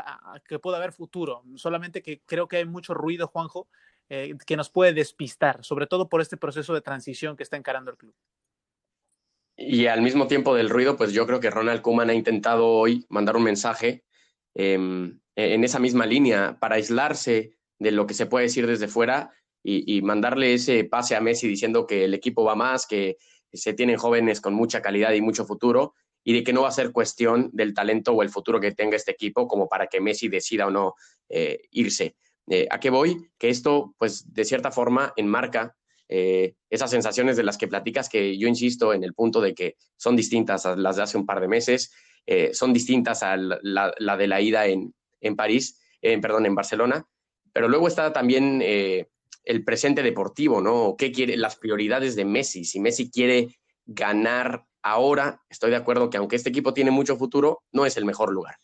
que 0.47 0.59
puede 0.59 0.77
haber 0.77 0.93
futuro. 0.93 1.43
Solamente 1.55 2.03
que 2.03 2.21
creo 2.27 2.49
que 2.49 2.59
hay 2.59 2.67
mucho 2.67 2.93
ruido, 2.93 3.27
Juanjo, 3.27 3.67
eh, 4.09 4.35
que 4.47 4.57
nos 4.57 4.71
puede 4.71 4.93
despistar, 4.93 5.65
sobre 5.65 5.87
todo 5.87 6.09
por 6.09 6.21
este 6.21 6.37
proceso 6.37 6.75
de 6.75 6.81
transición 6.81 7.37
que 7.37 7.43
está 7.43 7.57
encarando 7.57 7.91
el 7.91 7.97
club. 7.97 8.15
Y 9.57 9.87
al 9.87 10.03
mismo 10.03 10.27
tiempo 10.27 10.55
del 10.55 10.71
ruido, 10.71 10.97
pues 10.97 11.13
yo 11.13 11.27
creo 11.27 11.41
que 11.41 11.51
Ronald 11.51 11.83
Koeman 11.83 12.11
ha 12.11 12.15
intentado 12.15 12.67
hoy 12.67 13.07
mandar 13.09 13.37
un 13.37 13.45
mensaje 13.45 14.05
em, 14.55 15.21
en 15.37 15.65
esa 15.65 15.79
misma 15.79 16.07
línea 16.07 16.59
para 16.59 16.77
aislarse 16.77 17.57
de 17.79 17.91
lo 17.91 18.07
que 18.07 18.15
se 18.15 18.27
puede 18.27 18.47
decir 18.47 18.67
desde 18.67 18.89
fuera 18.89 19.33
y, 19.65 20.03
mandarle 20.03 20.55
ese 20.55 20.85
pase 20.85 21.15
a 21.15 21.21
Messi 21.21 21.47
diciendo 21.47 21.87
que 21.87 22.05
el 22.05 22.15
equipo 22.15 22.43
va 22.45 22.57
más, 22.57 22.87
que 22.87 23.17
se 23.53 23.75
tienen 23.75 23.97
jóvenes 23.97 24.41
con 24.41 24.55
mucha 24.55 24.83
calidad 24.83 25.13
y 25.13 25.21
mucho 25.21 25.45
futuro 25.45 25.95
y 26.25 26.33
de 26.33 26.43
que 26.43 26.53
no 26.53 26.63
va 26.63 26.69
a 26.69 26.73
ser 26.73 26.93
cuestión 26.93 27.51
del 27.53 27.75
talento 27.75 28.13
o 28.13 28.23
el 28.23 28.31
futuro 28.31 28.61
que 28.61 28.73
tenga 28.73 28.97
este 28.97 29.13
equipo 29.13 29.47
como 29.47 29.69
para 29.69 29.87
que 29.87 30.01
Messi 30.01 30.29
decida 30.29 30.67
o 30.67 30.71
no 30.71 30.95
eh, 31.29 31.63
irse. 31.71 32.17
Eh, 32.49 32.67
¿A 32.71 32.81
qué 32.81 32.91
voy? 32.91 33.31
Que 33.39 33.49
esto, 33.49 33.95
pues, 33.99 34.33
de 34.33 34.45
cierta 34.45 34.71
forma, 34.71 35.13
enmarca 35.17 35.77
eh, 36.09 36.55
esas 36.71 36.91
sensaciones 36.91 37.37
de 37.37 37.43
las 37.45 37.57
que 37.57 37.69
platicas, 37.69 38.09
que 38.09 38.37
yo 38.37 38.49
insisto 38.49 38.93
en 38.93 39.05
el 39.05 39.15
punto 39.15 39.41
de 39.41 39.55
que 39.55 39.77
son 39.97 40.17
distintas 40.17 40.67
a 40.67 40.77
las 40.77 40.97
de 40.97 41.03
hace 41.03 41.19
un 41.19 41.27
par 41.27 41.41
de 41.41 41.49
meses, 41.49 41.93
eh, 42.27 42.53
son 42.53 42.73
distintas 42.73 43.23
a 43.23 43.37
la, 43.37 44.17
de 44.17 44.27
la 44.27 44.41
ida 44.41 44.67
en, 44.67 44.95
en 45.21 45.37
París, 45.37 45.81
perdón, 46.01 46.47
en 46.47 46.55
Barcelona, 46.55 47.07
pero 47.53 47.69
luego 47.69 47.87
está 47.87 48.13
también 48.13 48.61
el 48.61 49.65
presente 49.65 50.03
deportivo, 50.03 50.61
¿no? 50.61 50.97
¿Qué 50.99 51.13
quiere? 51.13 51.37
Las 51.37 51.57
prioridades 51.57 52.17
de 52.17 52.25
Messi. 52.25 52.65
Si 52.65 52.81
Messi 52.81 53.11
quiere 53.11 53.57
ganar 53.87 54.65
ahora, 54.83 55.43
estoy 55.49 55.71
de 55.71 55.77
acuerdo 55.77 56.11
que 56.11 56.17
aunque 56.17 56.37
este 56.37 56.51
equipo 56.51 56.75
tiene 56.75 56.91
mucho 56.91 57.17
futuro, 57.17 57.63
no 57.73 57.87
es 57.87 57.97
el 57.97 58.05
mejor 58.05 58.33
lugar. 58.33 58.57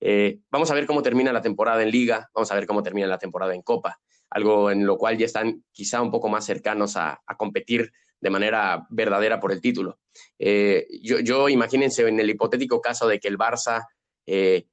Eh, 0.00 0.40
vamos 0.50 0.70
a 0.70 0.74
ver 0.74 0.86
cómo 0.86 1.02
termina 1.02 1.32
la 1.32 1.42
temporada 1.42 1.82
en 1.82 1.90
liga, 1.90 2.30
vamos 2.34 2.50
a 2.50 2.54
ver 2.54 2.66
cómo 2.66 2.82
termina 2.82 3.06
la 3.06 3.18
temporada 3.18 3.54
en 3.54 3.62
copa, 3.62 4.00
algo 4.30 4.70
en 4.70 4.86
lo 4.86 4.98
cual 4.98 5.16
ya 5.16 5.26
están 5.26 5.64
quizá 5.72 6.02
un 6.02 6.10
poco 6.10 6.28
más 6.28 6.44
cercanos 6.44 6.96
a, 6.96 7.20
competir 7.36 7.92
de 8.20 8.30
manera 8.30 8.86
verdadera 8.90 9.40
por 9.40 9.52
el 9.52 9.60
título. 9.60 9.98
Eh, 10.38 10.86
yo, 11.02 11.48
imagínense 11.48 12.06
en 12.06 12.20
el 12.20 12.30
hipotético 12.30 12.80
caso 12.80 13.06
de 13.06 13.20
que 13.20 13.28
el 13.28 13.38
Barça 13.38 13.86
eh, 14.26 14.66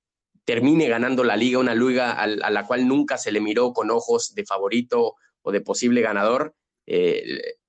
termine 0.46 0.88
ganando 0.88 1.24
la 1.24 1.38
liga, 1.38 1.60
una 1.60 1.76
liga 1.76 2.12
a, 2.12 2.28
la 2.28 2.66
cual 2.66 2.88
nunca 2.88 3.18
se 3.18 3.32
le 3.32 3.42
miró 3.42 3.74
con 3.74 3.92
ojos 3.92 4.34
de 4.36 4.46
favorito 4.46 5.16
o 5.42 5.52
de 5.52 5.62
posible 5.62 6.02
ganador, 6.02 6.56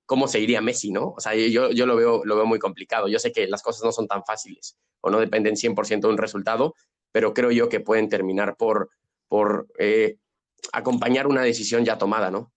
¿cómo 0.05 0.27
se 0.27 0.39
iría 0.39 0.61
Messi, 0.61 0.91
no? 0.91 1.13
O 1.17 1.19
sea, 1.19 1.35
yo, 1.35 1.71
yo 1.71 1.85
lo, 1.85 1.95
veo, 1.95 2.23
lo 2.25 2.35
veo 2.35 2.45
muy 2.45 2.59
complicado. 2.59 3.07
Yo 3.07 3.19
sé 3.19 3.31
que 3.31 3.47
las 3.47 3.61
cosas 3.61 3.83
no 3.83 3.91
son 3.91 4.07
tan 4.07 4.23
fáciles 4.23 4.77
o 5.01 5.09
no 5.09 5.19
dependen 5.19 5.55
100% 5.55 6.01
de 6.01 6.07
un 6.07 6.17
resultado, 6.17 6.73
pero 7.15 7.33
creo 7.33 7.49
yo 7.49 7.69
que 7.69 7.79
pueden 7.79 8.09
terminar 8.09 8.57
por, 8.57 8.89
por 9.29 9.67
eh, 9.79 10.17
acompañar 10.73 11.27
una 11.27 11.43
decisión 11.43 11.85
ya 11.85 11.97
tomada, 11.97 12.29
¿no? 12.29 12.51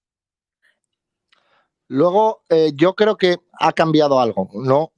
Luego, 1.86 2.42
eh, 2.48 2.72
yo 2.74 2.96
creo 2.96 3.16
que 3.16 3.36
ha 3.52 3.72
cambiado 3.72 4.18
algo, 4.18 4.50
¿no? 4.54 4.90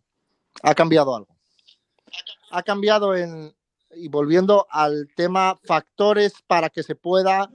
Ha 0.63 0.75
cambiado 0.75 1.15
algo. 1.15 1.37
Ha 2.51 2.63
cambiado 2.63 3.15
en, 3.15 3.55
y 3.91 4.09
volviendo 4.09 4.67
al 4.71 5.09
tema, 5.15 5.61
factores 5.63 6.33
para 6.47 6.71
que 6.71 6.83
se 6.83 6.95
pueda 6.95 7.51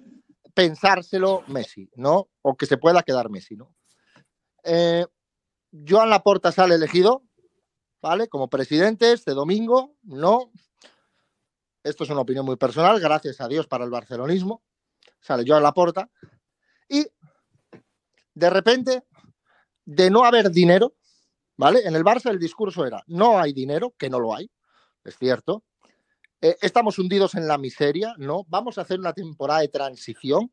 pensárselo 0.53 1.41
Messi, 1.47 1.89
¿no? 1.95 2.29
O 2.43 2.55
que 2.55 2.67
se 2.67 2.77
pueda 2.77 3.01
quedar 3.01 3.31
Messi, 3.31 3.55
¿no? 3.55 3.73
Eh, 4.63 5.07
Joan 5.89 6.11
Laporta 6.11 6.51
sale 6.51 6.75
elegido, 6.75 7.23
¿vale? 7.99 8.27
Como 8.27 8.47
presidente 8.47 9.11
este 9.11 9.31
domingo, 9.31 9.95
¿no? 10.03 10.51
Esto 11.85 12.03
es 12.03 12.09
una 12.09 12.21
opinión 12.21 12.45
muy 12.45 12.55
personal, 12.55 12.99
gracias 12.99 13.39
a 13.39 13.47
Dios 13.47 13.67
para 13.67 13.85
el 13.85 13.91
barcelonismo, 13.91 14.63
sale 15.21 15.45
yo 15.45 15.55
a 15.55 15.61
la 15.61 15.71
puerta, 15.71 16.09
y 16.89 17.05
de 18.33 18.49
repente, 18.49 19.03
de 19.85 20.09
no 20.09 20.25
haber 20.25 20.49
dinero, 20.49 20.95
¿vale? 21.55 21.81
En 21.85 21.95
el 21.95 22.03
Barça 22.03 22.31
el 22.31 22.39
discurso 22.39 22.85
era, 22.85 23.03
no 23.05 23.39
hay 23.39 23.53
dinero, 23.53 23.93
que 23.97 24.09
no 24.09 24.19
lo 24.19 24.35
hay, 24.35 24.49
es 25.03 25.15
cierto, 25.17 25.63
eh, 26.41 26.57
estamos 26.61 26.97
hundidos 26.97 27.35
en 27.35 27.47
la 27.47 27.59
miseria, 27.59 28.15
¿no? 28.17 28.45
Vamos 28.47 28.77
a 28.77 28.81
hacer 28.81 28.99
una 28.99 29.13
temporada 29.13 29.59
de 29.59 29.67
transición, 29.67 30.51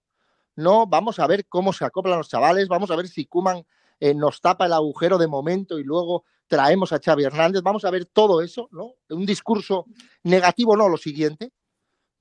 ¿no? 0.54 0.86
Vamos 0.86 1.18
a 1.18 1.26
ver 1.26 1.46
cómo 1.46 1.72
se 1.72 1.86
acoplan 1.86 2.18
los 2.18 2.28
chavales, 2.28 2.68
vamos 2.68 2.90
a 2.90 2.96
ver 2.96 3.08
si 3.08 3.24
Kuman 3.24 3.64
eh, 4.00 4.14
nos 4.14 4.42
tapa 4.42 4.66
el 4.66 4.74
agujero 4.74 5.16
de 5.16 5.28
momento 5.28 5.78
y 5.78 5.84
luego 5.84 6.24
traemos 6.52 6.92
a 6.92 7.00
Xavi 7.02 7.24
Hernández, 7.24 7.62
vamos 7.62 7.82
a 7.86 7.90
ver 7.90 8.04
todo 8.04 8.42
eso, 8.42 8.68
¿no? 8.72 8.96
Un 9.08 9.24
discurso 9.24 9.86
negativo, 10.22 10.76
no 10.76 10.86
lo 10.86 10.98
siguiente, 10.98 11.50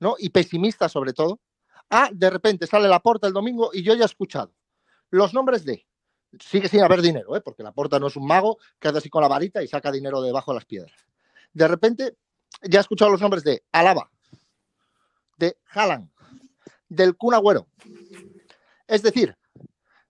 ¿no? 0.00 0.14
Y 0.18 0.30
pesimista 0.30 0.88
sobre 0.88 1.12
todo. 1.12 1.38
Ah, 1.90 2.08
de 2.10 2.30
repente 2.30 2.66
sale 2.66 2.88
la 2.88 3.00
porta 3.00 3.26
el 3.26 3.34
domingo 3.34 3.72
y 3.74 3.82
yo 3.82 3.94
ya 3.94 4.04
he 4.04 4.06
escuchado 4.06 4.54
los 5.10 5.34
nombres 5.34 5.66
de. 5.66 5.86
Sigue 6.40 6.66
sin 6.70 6.82
haber 6.82 7.02
dinero, 7.02 7.36
¿eh? 7.36 7.42
porque 7.42 7.62
la 7.62 7.72
porta 7.72 7.98
no 7.98 8.06
es 8.06 8.16
un 8.16 8.26
mago 8.26 8.56
que 8.80 8.88
hace 8.88 8.96
así 8.96 9.10
con 9.10 9.20
la 9.20 9.28
varita 9.28 9.62
y 9.62 9.68
saca 9.68 9.92
dinero 9.92 10.22
debajo 10.22 10.52
de 10.52 10.54
las 10.54 10.64
piedras. 10.64 10.96
De 11.52 11.68
repente 11.68 12.16
ya 12.62 12.78
he 12.78 12.80
escuchado 12.80 13.10
los 13.10 13.20
nombres 13.20 13.44
de 13.44 13.62
Alaba, 13.70 14.10
de 15.36 15.58
Haaland, 15.74 16.08
del 16.88 17.18
Kun 17.18 17.34
Agüero. 17.34 17.66
Es 18.86 19.02
decir, 19.02 19.36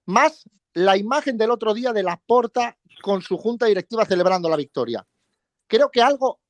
más 0.07 0.49
la 0.75 0.97
imagen 0.97 1.37
del 1.37 1.50
otro 1.50 1.75
día 1.75 1.93
de 1.93 2.05
la 2.05 2.19
porta 2.25 2.79
con 3.02 3.21
su 3.21 3.37
junta 3.37 3.66
directiva 3.66 4.06
celebrando 4.06 4.49
la 4.49 4.56
victoria. 4.56 5.06
Creo 5.66 5.90
que 5.90 6.00
algo, 6.00 6.40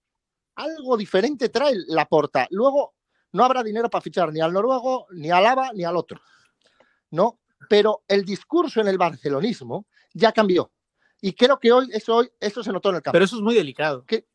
algo 0.54 0.96
diferente 0.96 1.48
trae 1.48 1.74
la 1.88 2.06
porta. 2.06 2.46
Luego 2.50 2.94
no 3.32 3.44
habrá 3.44 3.62
dinero 3.62 3.90
para 3.90 4.02
fichar 4.02 4.32
ni 4.32 4.40
al 4.40 4.52
noruego, 4.52 5.06
ni 5.10 5.30
al 5.30 5.46
ABA, 5.46 5.72
ni 5.72 5.84
al 5.84 5.96
otro. 5.96 6.20
¿No? 7.10 7.40
Pero 7.68 8.04
el 8.06 8.24
discurso 8.24 8.80
en 8.80 8.88
el 8.88 8.98
barcelonismo 8.98 9.86
ya 10.12 10.32
cambió. 10.32 10.70
Y 11.20 11.32
creo 11.32 11.58
que 11.58 11.72
hoy 11.72 11.88
eso, 11.92 12.16
hoy, 12.16 12.30
eso 12.40 12.62
se 12.62 12.72
notó 12.72 12.90
en 12.90 12.96
el 12.96 13.02
campo. 13.02 13.14
Pero 13.14 13.24
eso 13.24 13.36
es 13.36 13.42
muy 13.42 13.54
delicado. 13.54 14.04
Que 14.04 14.26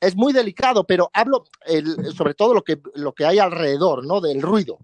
es 0.00 0.16
muy 0.16 0.32
delicado, 0.32 0.84
pero 0.84 1.10
hablo 1.12 1.44
sobre 2.14 2.34
todo 2.34 2.54
lo 2.54 2.62
que, 2.62 2.80
lo 2.94 3.14
que 3.14 3.24
hay 3.24 3.38
alrededor, 3.38 4.06
¿no? 4.06 4.20
Del 4.20 4.42
ruido. 4.42 4.78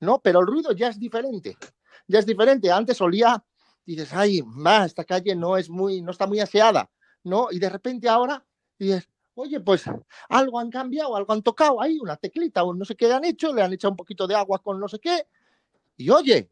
¿No? 0.00 0.20
Pero 0.20 0.40
el 0.40 0.46
ruido 0.46 0.72
ya 0.72 0.88
es 0.88 0.98
diferente. 0.98 1.56
Ya 2.06 2.18
es 2.18 2.26
diferente. 2.26 2.70
Antes 2.70 3.00
olía 3.00 3.44
dices, 3.84 4.12
ay, 4.12 4.42
más, 4.42 4.86
esta 4.86 5.04
calle 5.04 5.34
no 5.34 5.56
es 5.56 5.68
muy, 5.68 6.02
no 6.02 6.10
está 6.10 6.26
muy 6.26 6.40
aseada, 6.40 6.90
¿no? 7.24 7.48
Y 7.50 7.58
de 7.58 7.68
repente 7.68 8.08
ahora 8.08 8.44
dices, 8.78 9.08
oye, 9.34 9.60
pues 9.60 9.84
algo 10.28 10.58
han 10.58 10.70
cambiado, 10.70 11.16
algo 11.16 11.32
han 11.32 11.42
tocado 11.42 11.80
ahí, 11.80 11.98
una 12.00 12.16
teclita 12.16 12.62
o 12.62 12.74
no 12.74 12.84
sé 12.84 12.94
qué 12.96 13.12
han 13.12 13.24
hecho, 13.24 13.52
le 13.52 13.62
han 13.62 13.72
echado 13.72 13.92
un 13.92 13.96
poquito 13.96 14.26
de 14.26 14.34
agua 14.34 14.60
con 14.60 14.78
no 14.78 14.88
sé 14.88 14.98
qué. 14.98 15.26
Y 15.96 16.10
oye, 16.10 16.48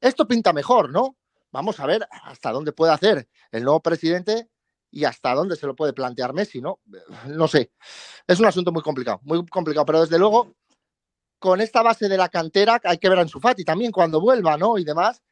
esto 0.00 0.26
pinta 0.26 0.52
mejor, 0.52 0.90
¿no? 0.90 1.16
Vamos 1.50 1.78
a 1.80 1.86
ver 1.86 2.06
hasta 2.24 2.50
dónde 2.50 2.72
puede 2.72 2.92
hacer 2.92 3.28
el 3.50 3.64
nuevo 3.64 3.80
presidente 3.80 4.48
y 4.90 5.04
hasta 5.04 5.34
dónde 5.34 5.56
se 5.56 5.66
lo 5.66 5.74
puede 5.74 5.92
plantear 5.92 6.32
Messi, 6.32 6.60
¿no? 6.60 6.80
No 7.28 7.48
sé. 7.48 7.72
Es 8.26 8.40
un 8.40 8.46
asunto 8.46 8.72
muy 8.72 8.82
complicado, 8.82 9.20
muy 9.22 9.44
complicado, 9.46 9.86
pero 9.86 10.00
desde 10.02 10.18
luego 10.18 10.54
con 11.38 11.60
esta 11.60 11.82
base 11.82 12.08
de 12.08 12.16
la 12.16 12.28
cantera 12.28 12.80
hay 12.84 12.98
que 12.98 13.08
ver 13.08 13.18
a 13.18 13.26
Fati 13.26 13.64
también 13.64 13.90
cuando 13.90 14.20
vuelva, 14.20 14.56
¿no? 14.56 14.78
Y 14.78 14.84
demás, 14.84 15.22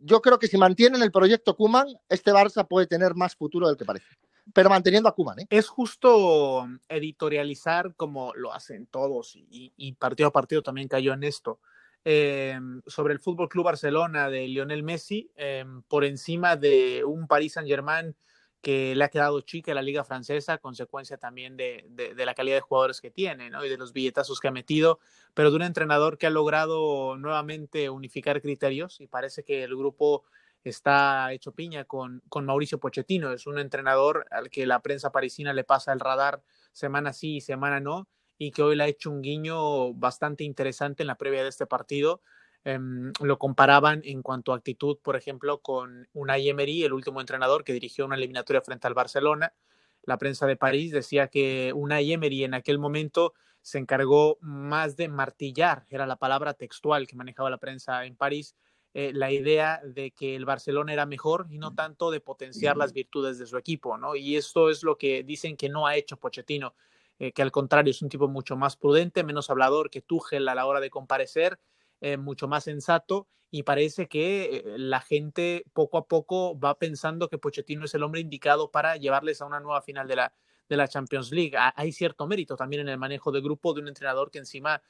yo 0.00 0.20
creo 0.20 0.38
que 0.38 0.48
si 0.48 0.56
mantienen 0.56 1.02
el 1.02 1.12
proyecto 1.12 1.56
Kuman, 1.56 1.88
este 2.08 2.32
Barça 2.32 2.66
puede 2.66 2.86
tener 2.86 3.14
más 3.14 3.34
futuro 3.34 3.66
del 3.68 3.76
que 3.76 3.84
parece. 3.84 4.06
Pero 4.54 4.70
manteniendo 4.70 5.08
a 5.08 5.14
Kuman. 5.14 5.40
¿eh? 5.40 5.46
Es 5.50 5.68
justo 5.68 6.66
editorializar 6.88 7.94
como 7.96 8.32
lo 8.34 8.52
hacen 8.52 8.86
todos 8.86 9.36
y, 9.36 9.92
partido 9.98 10.28
a 10.28 10.32
partido 10.32 10.62
también 10.62 10.88
cayó 10.88 11.12
en 11.12 11.24
esto. 11.24 11.60
Em, 12.04 12.80
sobre 12.86 13.12
el 13.12 13.20
Fútbol 13.20 13.48
Club 13.48 13.66
Barcelona 13.66 14.30
de 14.30 14.46
Lionel 14.46 14.82
Messi, 14.82 15.30
em, 15.34 15.82
por 15.82 16.04
encima 16.04 16.56
de 16.56 17.04
un 17.04 17.26
Paris 17.26 17.54
Saint-Germain 17.54 18.14
que 18.60 18.94
le 18.94 19.04
ha 19.04 19.08
quedado 19.08 19.40
chica 19.40 19.72
la 19.72 19.82
liga 19.82 20.04
francesa, 20.04 20.58
consecuencia 20.58 21.16
también 21.16 21.56
de, 21.56 22.14
la 22.16 22.34
calidad 22.34 22.56
de 22.56 22.60
jugadores 22.60 23.00
que 23.00 23.10
tiene 23.10 23.50
¿no? 23.50 23.64
y 23.64 23.68
de 23.68 23.76
los 23.76 23.92
billetazos 23.92 24.40
que 24.40 24.48
ha 24.48 24.52
metido, 24.52 24.98
pero 25.34 25.50
de 25.50 25.56
un 25.56 25.62
entrenador 25.62 26.18
que 26.18 26.26
ha 26.26 26.30
logrado 26.30 27.16
nuevamente 27.16 27.88
unificar 27.88 28.42
criterios 28.42 29.00
y 29.00 29.06
parece 29.06 29.44
que 29.44 29.62
el 29.62 29.76
grupo 29.76 30.24
está 30.64 31.32
hecho 31.32 31.52
piña 31.52 31.84
con, 31.84 32.22
con 32.28 32.44
Mauricio 32.44 32.78
Pochettino, 32.78 33.32
es 33.32 33.46
un 33.46 33.58
entrenador 33.58 34.26
al 34.30 34.50
que 34.50 34.66
la 34.66 34.80
prensa 34.80 35.12
parisina 35.12 35.52
le 35.52 35.64
pasa 35.64 35.92
el 35.92 36.00
radar 36.00 36.42
semana 36.72 37.12
sí 37.12 37.36
y 37.36 37.40
semana 37.40 37.78
no, 37.78 38.08
y 38.38 38.50
que 38.50 38.62
hoy 38.62 38.76
le 38.76 38.84
ha 38.84 38.88
hecho 38.88 39.10
un 39.10 39.22
guiño 39.22 39.94
bastante 39.94 40.44
interesante 40.44 41.02
en 41.02 41.08
la 41.08 41.16
previa 41.16 41.42
de 41.42 41.48
este 41.48 41.66
partido, 41.66 42.22
em, 42.64 43.12
lo 43.20 43.38
comparaban 43.38 44.02
en 44.04 44.22
cuanto 44.22 44.52
a 44.52 44.56
actitud, 44.56 44.98
por 45.02 45.16
ejemplo, 45.16 45.60
con 45.60 46.08
Unai 46.12 46.48
Emery, 46.48 46.84
el 46.84 46.92
último 46.92 47.20
entrenador 47.20 47.64
que 47.64 47.72
dirigió 47.72 48.04
una 48.06 48.16
eliminatoria 48.16 48.62
frente 48.62 48.86
al 48.86 48.94
Barcelona. 48.94 49.54
La 50.02 50.18
prensa 50.18 50.46
de 50.46 50.56
París 50.56 50.92
decía 50.92 51.28
que 51.28 51.72
Unai 51.74 52.12
Emery 52.12 52.44
en 52.44 52.54
aquel 52.54 52.78
momento 52.78 53.34
se 53.62 53.78
encargó 53.78 54.38
más 54.40 54.96
de 54.96 55.08
martillar, 55.08 55.84
era 55.90 56.06
la 56.06 56.16
palabra 56.16 56.54
textual 56.54 57.06
que 57.06 57.16
manejaba 57.16 57.50
la 57.50 57.58
prensa 57.58 58.04
en 58.06 58.16
París, 58.16 58.54
eh, 58.94 59.12
la 59.12 59.30
idea 59.30 59.80
de 59.84 60.12
que 60.12 60.34
el 60.34 60.46
Barcelona 60.46 60.92
era 60.92 61.04
mejor 61.04 61.46
y 61.50 61.58
no 61.58 61.74
tanto 61.74 62.10
de 62.10 62.20
potenciar 62.20 62.76
las 62.76 62.92
virtudes 62.92 63.38
de 63.38 63.46
su 63.46 63.58
equipo, 63.58 63.98
¿no? 63.98 64.16
Y 64.16 64.36
esto 64.36 64.70
es 64.70 64.82
lo 64.82 64.96
que 64.96 65.22
dicen 65.22 65.56
que 65.56 65.68
no 65.68 65.86
ha 65.86 65.96
hecho 65.96 66.16
Pochettino, 66.16 66.74
eh, 67.18 67.32
que 67.32 67.42
al 67.42 67.52
contrario 67.52 67.90
es 67.90 68.00
un 68.00 68.08
tipo 68.08 68.28
mucho 68.28 68.56
más 68.56 68.76
prudente, 68.76 69.24
menos 69.24 69.50
hablador 69.50 69.90
que 69.90 70.00
Tuchel 70.00 70.48
a 70.48 70.54
la 70.54 70.64
hora 70.64 70.80
de 70.80 70.88
comparecer, 70.88 71.58
eh, 72.00 72.16
mucho 72.16 72.48
más 72.48 72.64
sensato 72.64 73.28
y 73.50 73.62
parece 73.62 74.08
que 74.08 74.62
la 74.76 75.00
gente 75.00 75.64
poco 75.72 75.98
a 75.98 76.06
poco 76.06 76.58
va 76.58 76.78
pensando 76.78 77.28
que 77.28 77.38
Pochettino 77.38 77.86
es 77.86 77.94
el 77.94 78.02
hombre 78.02 78.20
indicado 78.20 78.70
para 78.70 78.96
llevarles 78.96 79.40
a 79.40 79.46
una 79.46 79.60
nueva 79.60 79.80
final 79.80 80.06
de 80.06 80.16
la, 80.16 80.34
de 80.68 80.76
la 80.76 80.86
Champions 80.86 81.32
League. 81.32 81.56
Hay 81.74 81.92
cierto 81.92 82.26
mérito 82.26 82.56
también 82.56 82.82
en 82.82 82.90
el 82.90 82.98
manejo 82.98 83.32
de 83.32 83.40
grupo 83.40 83.72
de 83.72 83.80
un 83.80 83.88
entrenador 83.88 84.30
que 84.30 84.38
encima 84.38 84.82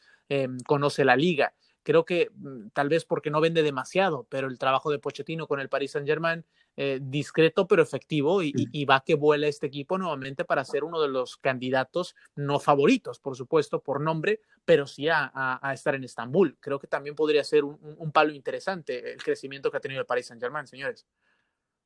conoce 0.67 1.05
la 1.05 1.15
liga 1.17 1.55
creo 1.89 2.05
que 2.05 2.29
mm, 2.35 2.69
tal 2.75 2.91
vez 2.91 3.07
porque 3.07 3.31
no 3.31 3.41
vende 3.41 3.63
demasiado, 3.63 4.27
pero 4.29 4.47
el 4.49 4.59
trabajo 4.59 4.91
de 4.91 4.99
Pochettino 4.99 5.47
con 5.47 5.59
el 5.59 5.71
Paris 5.71 5.93
Saint 5.93 6.07
Germain, 6.07 6.45
eh, 6.77 6.99
discreto 7.01 7.67
pero 7.67 7.83
efectivo, 7.83 8.43
y, 8.43 8.85
va 8.85 9.03
que 9.03 9.15
vuela 9.15 9.47
este 9.47 9.69
equipo 9.69 9.97
nuevamente 9.97 10.45
para 10.45 10.67
ser 10.67 10.85
uno 10.85 11.01
de 11.01 11.09
los 11.09 11.39
candidatos 11.39 12.15
no 12.37 12.61
favoritos, 12.61 13.21
por 13.21 13.37
supuesto, 13.37 13.81
por 13.81 14.03
nombre, 14.03 14.43
pero 14.67 14.87
sí 14.87 15.09
a, 15.11 15.61
estar 15.73 15.95
en 15.95 16.05
Estambul. 16.05 16.59
Creo 16.61 16.79
que 16.79 16.89
también 16.89 17.15
podría 17.15 17.43
ser 17.43 17.65
un, 17.65 18.13
palo 18.13 18.35
interesante 18.35 19.15
el 19.15 19.23
crecimiento 19.23 19.71
que 19.71 19.79
ha 19.79 19.81
tenido 19.81 20.03
el 20.03 20.07
Paris 20.07 20.27
Saint 20.27 20.43
Germain, 20.43 20.67
señores. 20.67 21.07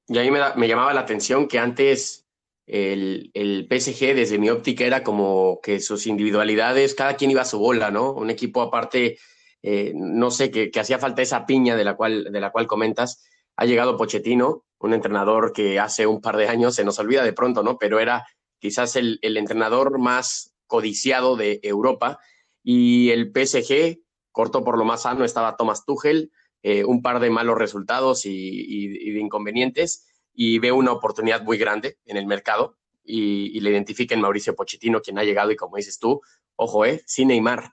Y 0.08 0.18
ahí 0.18 0.32
me, 0.32 0.40
me 0.56 0.66
llamaba 0.66 0.92
la 0.92 1.02
atención 1.02 1.46
que 1.46 1.60
antes 1.60 2.26
el, 2.66 3.30
el, 3.34 3.68
PSG, 3.70 4.16
desde 4.16 4.38
mi 4.40 4.50
óptica, 4.50 4.84
era 4.84 5.04
como 5.04 5.60
que 5.62 5.78
sus 5.78 6.08
individualidades, 6.08 6.96
cada 6.96 7.14
quien 7.14 7.30
iba 7.30 7.42
a 7.42 7.44
su 7.44 7.60
bola, 7.60 7.92
¿no? 7.92 8.12
Un 8.12 8.30
equipo 8.30 8.62
aparte 8.62 9.18
eh, 9.62 9.92
no 9.94 10.30
sé, 10.30 10.50
que, 10.50 10.70
hacía 10.78 10.98
falta 10.98 11.22
esa 11.22 11.46
piña 11.46 11.76
de 11.76 11.84
la, 11.84 11.94
cual, 11.94 12.24
de 12.32 12.40
la 12.40 12.50
cual 12.50 12.66
comentas. 12.66 13.24
Ha 13.56 13.64
llegado 13.64 13.96
Pochettino, 13.96 14.64
un 14.78 14.92
entrenador 14.92 15.52
que 15.52 15.78
hace 15.78 16.06
un 16.06 16.20
par 16.20 16.36
de 16.36 16.48
años 16.48 16.74
se 16.74 16.84
nos 16.84 16.98
olvida 16.98 17.22
de 17.22 17.32
pronto, 17.32 17.62
¿no? 17.62 17.78
Pero 17.78 18.00
era 18.00 18.26
quizás 18.58 18.96
el, 18.96 19.18
entrenador 19.22 19.98
más 19.98 20.54
codiciado 20.66 21.36
de 21.36 21.60
Europa. 21.62 22.18
Y 22.64 23.10
el 23.10 23.32
PSG, 23.32 24.00
corto 24.32 24.64
por 24.64 24.78
lo 24.78 24.84
más 24.84 25.02
sano, 25.02 25.24
estaba 25.24 25.56
Thomas 25.56 25.84
Tuchel, 25.84 26.32
eh, 26.62 26.84
un 26.84 27.02
par 27.02 27.20
de 27.20 27.30
malos 27.30 27.58
resultados 27.58 28.24
y, 28.24 29.12
de 29.12 29.20
inconvenientes, 29.20 30.06
y 30.32 30.58
ve 30.58 30.72
una 30.72 30.92
oportunidad 30.92 31.42
muy 31.42 31.58
grande 31.58 31.98
en 32.04 32.16
el 32.16 32.26
mercado 32.26 32.78
y, 33.04 33.56
y, 33.56 33.60
le 33.60 33.70
identifica 33.70 34.14
en 34.14 34.20
Mauricio 34.20 34.54
Pochettino, 34.54 35.02
quien 35.02 35.18
ha 35.18 35.24
llegado 35.24 35.50
y 35.50 35.56
como 35.56 35.76
dices 35.76 35.98
tú, 35.98 36.20
ojo, 36.56 36.84
eh, 36.84 37.02
sin 37.04 37.28
Neymar, 37.28 37.72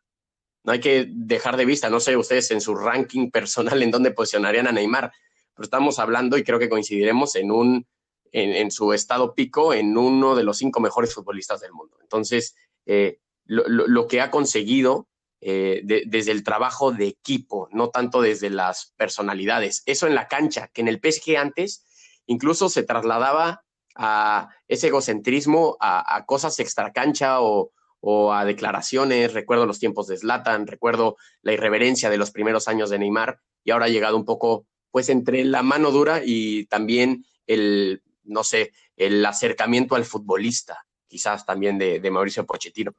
no 0.64 0.74
hay 0.74 0.80
que 0.80 1.08
dejar 1.10 1.58
de 1.58 1.66
vista, 1.66 1.90
no 1.90 2.00
sé 2.00 2.18
ustedes 2.18 2.52
en 2.52 2.62
su 2.62 2.76
ranking 2.76 3.32
personal 3.32 3.82
en 3.82 3.92
dónde 3.92 4.12
posicionarían 4.12 4.68
a 4.68 4.72
Neymar, 4.72 5.12
pero 5.54 5.64
estamos 5.64 6.00
hablando 6.00 6.38
y 6.38 6.44
creo 6.44 6.60
que 6.60 6.70
coincidiremos 6.70 7.36
en 7.36 7.52
un 7.52 7.88
en, 8.32 8.72
su 8.72 8.94
estado 8.94 9.34
pico 9.34 9.74
en 9.74 9.98
uno 9.98 10.36
de 10.36 10.44
los 10.44 10.58
cinco 10.58 10.80
mejores 10.80 11.14
futbolistas 11.14 11.62
del 11.62 11.74
mundo. 11.74 11.98
Entonces, 12.02 12.56
eh, 12.86 13.20
lo, 13.46 14.08
que 14.08 14.22
ha 14.22 14.30
conseguido 14.30 15.08
eh, 15.42 15.82
desde 15.84 16.32
el 16.32 16.44
trabajo 16.44 16.92
de 16.92 17.08
equipo, 17.08 17.68
no 17.72 17.90
tanto 17.90 18.22
desde 18.22 18.50
las 18.50 18.94
personalidades, 18.98 19.82
eso 19.86 20.06
en 20.06 20.14
la 20.14 20.28
cancha, 20.28 20.70
que 20.72 20.82
en 20.82 20.88
el 20.88 21.00
PSG 21.00 21.38
antes 21.38 21.86
incluso 22.28 22.70
se 22.70 22.84
trasladaba 22.84 23.64
a 23.96 24.50
ese 24.68 24.88
egocentrismo, 24.88 25.78
a, 25.80 26.16
a 26.16 26.26
cosas 26.26 26.60
extracancha 26.60 27.42
o, 27.42 27.72
o 28.02 28.34
a 28.34 28.46
declaraciones, 28.46 29.34
recuerdo 29.34 29.66
los 29.66 29.80
tiempos 29.80 30.08
de 30.08 30.18
Zlatan, 30.18 30.68
recuerdo 30.68 31.18
la 31.42 31.54
irreverencia 31.54 32.10
de 32.10 32.18
los 32.18 32.32
primeros 32.32 32.68
años 32.68 32.90
de 32.90 33.00
Neymar 33.00 33.40
y 33.64 33.72
ahora 33.72 33.86
ha 33.86 33.90
llegado 33.90 34.16
un 34.16 34.26
poco 34.26 34.66
pues 34.92 35.10
entre 35.10 35.44
la 35.44 35.62
mano 35.62 35.92
dura 35.92 36.22
y 36.24 36.66
también 36.66 37.26
el, 37.46 38.02
no 38.24 38.44
sé, 38.44 38.72
el 38.96 39.26
acercamiento 39.26 39.96
al 39.96 40.06
futbolista, 40.06 40.86
quizás 41.08 41.46
también 41.46 41.78
de, 41.78 42.10
Mauricio 42.10 42.46
Pochettino. 42.46 42.94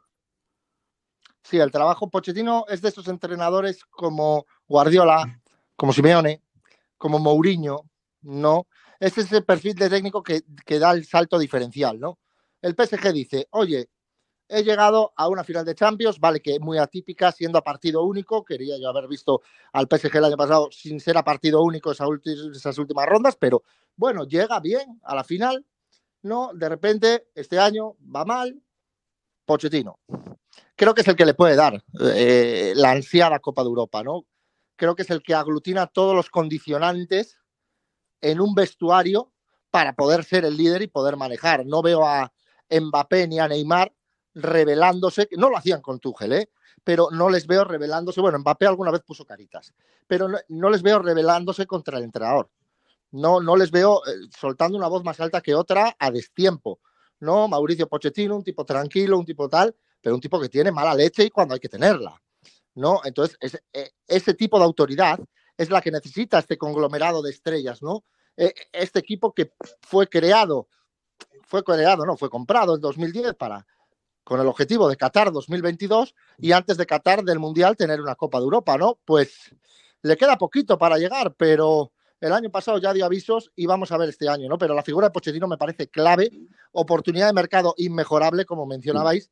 Sí, 1.42 1.58
el 1.58 1.70
trabajo 1.70 2.10
Pochettino 2.10 2.64
es 2.68 2.82
de 2.82 2.90
esos 2.90 3.08
entrenadores 3.08 3.84
como 3.84 4.46
Guardiola, 4.68 5.40
como 5.74 5.92
Simeone, 5.92 6.42
como 6.98 7.18
Mourinho, 7.18 7.90
¿no? 8.22 8.66
Es 9.00 9.16
ese 9.16 9.40
perfil 9.40 9.74
de 9.74 9.88
técnico 9.88 10.22
que, 10.22 10.42
que 10.66 10.78
da 10.78 10.92
el 10.92 11.06
salto 11.06 11.38
diferencial, 11.38 11.98
¿no? 11.98 12.18
El 12.60 12.74
PSG 12.74 13.12
dice, 13.12 13.48
oye, 13.50 13.88
he 14.50 14.64
llegado 14.64 15.12
a 15.16 15.28
una 15.28 15.44
final 15.44 15.64
de 15.64 15.74
Champions, 15.74 16.18
vale 16.18 16.40
que 16.40 16.58
muy 16.58 16.76
atípica, 16.76 17.30
siendo 17.30 17.58
a 17.58 17.62
partido 17.62 18.02
único. 18.02 18.44
Quería 18.44 18.76
yo 18.78 18.88
haber 18.88 19.06
visto 19.06 19.42
al 19.72 19.86
PSG 19.86 20.16
el 20.16 20.24
año 20.24 20.36
pasado 20.36 20.68
sin 20.72 20.98
ser 21.00 21.16
a 21.16 21.24
partido 21.24 21.62
único 21.62 21.92
esas, 21.92 22.78
últimas 22.78 23.06
rondas, 23.06 23.36
pero 23.36 23.62
bueno, 23.96 24.24
llega 24.24 24.58
bien 24.60 25.00
a 25.04 25.14
la 25.14 25.24
final. 25.24 25.64
No, 26.22 26.50
de 26.52 26.68
repente 26.68 27.28
este 27.34 27.58
año 27.58 27.96
va 28.14 28.24
mal. 28.24 28.60
Pochettino. 29.44 29.98
Creo 30.76 30.94
que 30.94 31.00
es 31.02 31.08
el 31.08 31.16
que 31.16 31.26
le 31.26 31.34
puede 31.34 31.56
dar 31.56 31.82
eh, 32.00 32.72
la 32.74 32.90
ansiada 32.90 33.38
Copa 33.38 33.62
de 33.62 33.68
Europa, 33.68 34.02
¿no? 34.02 34.26
Creo 34.76 34.96
que 34.96 35.02
es 35.02 35.10
el 35.10 35.22
que 35.22 35.34
aglutina 35.34 35.86
todos 35.86 36.14
los 36.14 36.28
condicionantes 36.28 37.38
en 38.20 38.40
un 38.40 38.54
vestuario 38.54 39.32
para 39.70 39.94
poder 39.94 40.24
ser 40.24 40.44
el 40.44 40.56
líder 40.56 40.82
y 40.82 40.88
poder 40.88 41.16
manejar. 41.16 41.66
No 41.66 41.82
veo 41.82 42.04
a 42.04 42.32
Mbappé 42.70 43.28
ni 43.28 43.38
a 43.38 43.48
Neymar 43.48 43.92
revelándose, 44.34 45.28
no 45.36 45.50
lo 45.50 45.56
hacían 45.56 45.80
con 45.80 45.98
Tuchel, 45.98 46.32
¿eh? 46.32 46.50
pero 46.84 47.08
no 47.10 47.28
les 47.28 47.46
veo 47.46 47.64
revelándose, 47.64 48.20
bueno, 48.20 48.38
Mbappé 48.38 48.66
alguna 48.66 48.90
vez 48.90 49.02
puso 49.02 49.24
caritas, 49.24 49.74
pero 50.06 50.28
no, 50.48 50.70
les 50.70 50.82
veo 50.82 50.98
revelándose 51.00 51.66
contra 51.66 51.98
el 51.98 52.04
entrenador. 52.04 52.50
No, 53.12 53.40
no 53.40 53.56
les 53.56 53.70
veo 53.70 54.02
eh, 54.06 54.10
soltando 54.38 54.78
una 54.78 54.86
voz 54.86 55.02
más 55.04 55.18
alta 55.20 55.40
que 55.40 55.54
otra 55.54 55.96
a 55.98 56.10
destiempo. 56.10 56.80
No, 57.18 57.48
Mauricio 57.48 57.88
Pochettino, 57.88 58.36
un 58.36 58.44
tipo 58.44 58.64
tranquilo, 58.64 59.18
un 59.18 59.26
tipo 59.26 59.48
tal, 59.48 59.74
pero 60.00 60.14
un 60.14 60.20
tipo 60.20 60.40
que 60.40 60.48
tiene 60.48 60.70
mala 60.70 60.94
leche 60.94 61.24
y 61.24 61.30
cuando 61.30 61.54
hay 61.54 61.60
que 61.60 61.68
tenerla. 61.68 62.20
¿no? 62.74 63.00
Entonces, 63.04 63.36
eh, 63.72 63.90
ese 64.06 64.34
tipo 64.34 64.58
de 64.58 64.64
autoridad 64.64 65.18
es 65.56 65.70
la 65.70 65.82
que 65.82 65.90
necesita 65.90 66.38
este 66.38 66.56
conglomerado 66.56 67.20
de 67.20 67.30
estrellas, 67.30 67.82
¿no? 67.82 68.04
este 68.36 69.00
equipo 69.00 69.34
que 69.34 69.52
fue 69.82 70.08
creado, 70.08 70.68
fue 71.42 71.62
creado, 71.62 72.06
no, 72.06 72.16
fue 72.16 72.30
comprado 72.30 72.74
en 72.74 72.80
2010 72.80 73.34
para, 73.34 73.66
con 74.24 74.40
el 74.40 74.46
objetivo 74.46 74.88
de 74.88 74.96
Qatar 74.96 75.33
2022 75.33 76.14
y 76.38 76.52
antes 76.52 76.76
de 76.76 76.87
Qatar 76.87 77.24
del 77.24 77.38
Mundial 77.38 77.76
tener 77.76 78.00
una 78.00 78.14
Copa 78.14 78.38
de 78.38 78.44
Europa, 78.44 78.76
¿no? 78.76 78.98
Pues 79.04 79.54
le 80.02 80.16
queda 80.16 80.38
poquito 80.38 80.78
para 80.78 80.98
llegar, 80.98 81.35
pero 81.37 81.92
el 82.20 82.33
año 82.33 82.50
pasado 82.50 82.78
ya 82.78 82.92
dio 82.92 83.04
avisos 83.04 83.50
y 83.56 83.66
vamos 83.66 83.92
a 83.92 83.96
ver 83.96 84.09
este 84.09 84.28
año, 84.28 84.48
¿no? 84.48 84.59
Pero 84.59 84.74
la 84.74 84.83
figura 84.83 85.06
de 85.06 85.12
Pochettino 85.12 85.48
me 85.48 85.56
parece 85.56 85.88
clave, 85.88 86.30
oportunidad 86.72 87.26
de 87.26 87.33
mercado 87.33 87.74
inmejorable, 87.76 88.44
como 88.44 88.66
mencionabais, 88.66 89.30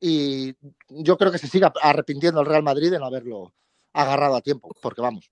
y 0.00 0.54
yo 0.88 1.16
creo 1.16 1.32
que 1.32 1.38
se 1.38 1.48
siga 1.48 1.72
arrepintiendo 1.80 2.40
el 2.40 2.46
Real 2.46 2.62
Madrid 2.62 2.90
de 2.90 2.98
no 2.98 3.06
haberlo 3.06 3.54
agarrado 3.92 4.36
a 4.36 4.42
tiempo, 4.42 4.70
porque 4.82 5.00
vamos, 5.00 5.30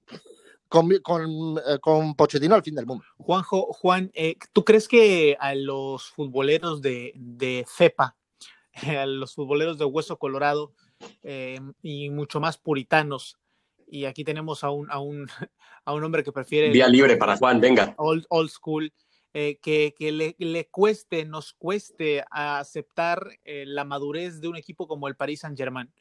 con, 0.69 0.89
con, 1.03 1.59
eh, 1.59 2.15
Pochettino 2.17 2.55
al 2.55 2.63
fin 2.63 2.75
del 2.75 2.87
mundo. 2.87 3.05
Juanjo, 3.19 3.73
Juan, 3.73 4.11
eh, 4.15 4.37
¿tú 4.53 4.65
crees 4.65 4.89
que 4.89 5.37
a 5.39 5.55
los 5.55 6.11
futboleros 6.11 6.81
de, 6.81 7.13
de 7.17 7.67
cepa 7.69 8.17
a 8.99 9.07
los 9.07 9.35
futboleros 9.35 9.79
de 9.79 9.85
hueso 9.85 10.19
colorado 10.19 10.73
eh, 11.23 11.61
y 11.83 12.11
mucho 12.11 12.41
más 12.41 12.59
puritanos. 12.59 13.39
Y 13.87 14.07
aquí 14.07 14.25
tenemos 14.25 14.65
a 14.65 14.71
un, 14.71 14.91
a 14.91 14.99
un, 14.99 15.27
a 15.85 15.93
un 15.93 16.05
hombre 16.05 16.25
que 16.25 16.33
prefiere... 16.33 16.71
Vía 16.71 16.89
libre 16.89 17.17
para 17.17 17.37
Juan, 17.37 17.61
venga. 17.61 17.95
Old, 17.99 18.27
old 18.29 18.51
school. 18.51 18.93
Eh, 19.37 19.59
que, 19.61 19.97
que 19.99 20.13
le, 20.13 20.37
le, 20.39 20.69
cueste, 20.69 21.25
nos 21.25 21.55
cueste 21.55 22.25
aceptar 22.31 23.41
eh, 23.43 23.65
la 23.67 23.83
madurez 23.85 24.41
de 24.41 24.47
un 24.47 24.57
equipo 24.57 24.87
como 24.87 25.09
el 25.09 25.17
Paris 25.17 25.41
Saint-Germain, 25.41 25.93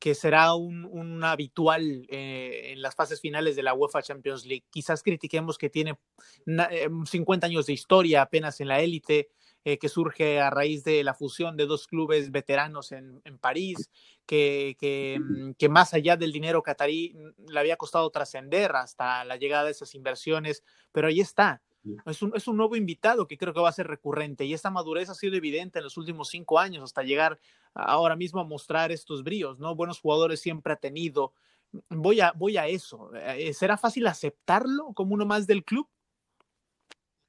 que 0.00 0.16
será 0.16 0.54
un, 0.54 0.86
un 0.86 1.22
habitual 1.22 2.04
en 2.08 2.82
las 2.82 2.96
fases 2.96 3.20
finales 3.20 3.54
de 3.54 3.62
la 3.62 3.74
UEFA 3.74 4.02
Champions 4.02 4.44
League. 4.44 4.64
Quizás 4.70 5.04
critiquemos 5.04 5.56
que 5.56 5.70
tiene 5.70 6.00
50 7.06 7.46
años 7.46 7.66
de 7.66 7.74
historia 7.74 8.22
apenas 8.22 8.60
en 8.60 8.66
la 8.66 8.80
élite, 8.80 9.28
eh, 9.64 9.78
que 9.78 9.88
surge 9.88 10.40
a 10.40 10.50
raíz 10.50 10.84
de 10.84 11.04
la 11.04 11.14
fusión 11.14 11.56
de 11.56 11.66
dos 11.66 11.86
clubes 11.86 12.30
veteranos 12.30 12.92
en, 12.92 13.20
París, 13.40 13.90
que, 14.26 15.18
mm, 15.20 15.52
que, 15.58 15.68
más 15.68 15.92
allá 15.92 16.16
del 16.16 16.32
dinero 16.32 16.62
catarí 16.62 17.14
mm, 17.14 17.50
le 17.50 17.60
había 17.60 17.76
costado 17.76 18.08
trascender 18.10 18.74
hasta 18.74 19.24
la 19.24 19.36
llegada 19.36 19.64
de 19.64 19.72
esas 19.72 19.94
inversiones, 19.94 20.64
pero 20.92 21.08
ahí 21.08 21.20
está. 21.20 21.62
Es 22.04 22.20
un, 22.20 22.32
es 22.34 22.46
un, 22.46 22.58
nuevo 22.58 22.76
invitado 22.76 23.26
que 23.26 23.38
creo 23.38 23.54
que 23.54 23.60
va 23.60 23.70
a 23.70 23.72
ser 23.72 23.86
recurrente 23.86 24.44
y 24.44 24.52
esta 24.52 24.70
madurez 24.70 25.08
ha 25.08 25.14
sido 25.14 25.36
evidente 25.36 25.78
en 25.78 25.84
los 25.84 25.96
últimos 25.96 26.28
cinco 26.28 26.58
años 26.58 26.84
hasta 26.84 27.02
llegar 27.02 27.38
ahora 27.74 28.16
mismo 28.16 28.40
a 28.40 28.44
mostrar 28.44 28.92
estos 28.92 29.22
bríos, 29.22 29.58
¿no? 29.58 29.74
Buenos 29.74 30.00
jugadores 30.00 30.40
siempre 30.40 30.74
ha 30.74 30.76
tenido, 30.76 31.32
voy 31.88 32.20
a, 32.20 32.32
voy 32.32 32.56
a 32.58 32.66
eso. 32.66 33.10
Eh, 33.14 33.54
¿Será 33.54 33.78
fácil 33.78 34.06
aceptarlo 34.06 34.92
como 34.94 35.14
uno 35.14 35.24
más 35.24 35.46
del 35.46 35.64
club? 35.64 35.88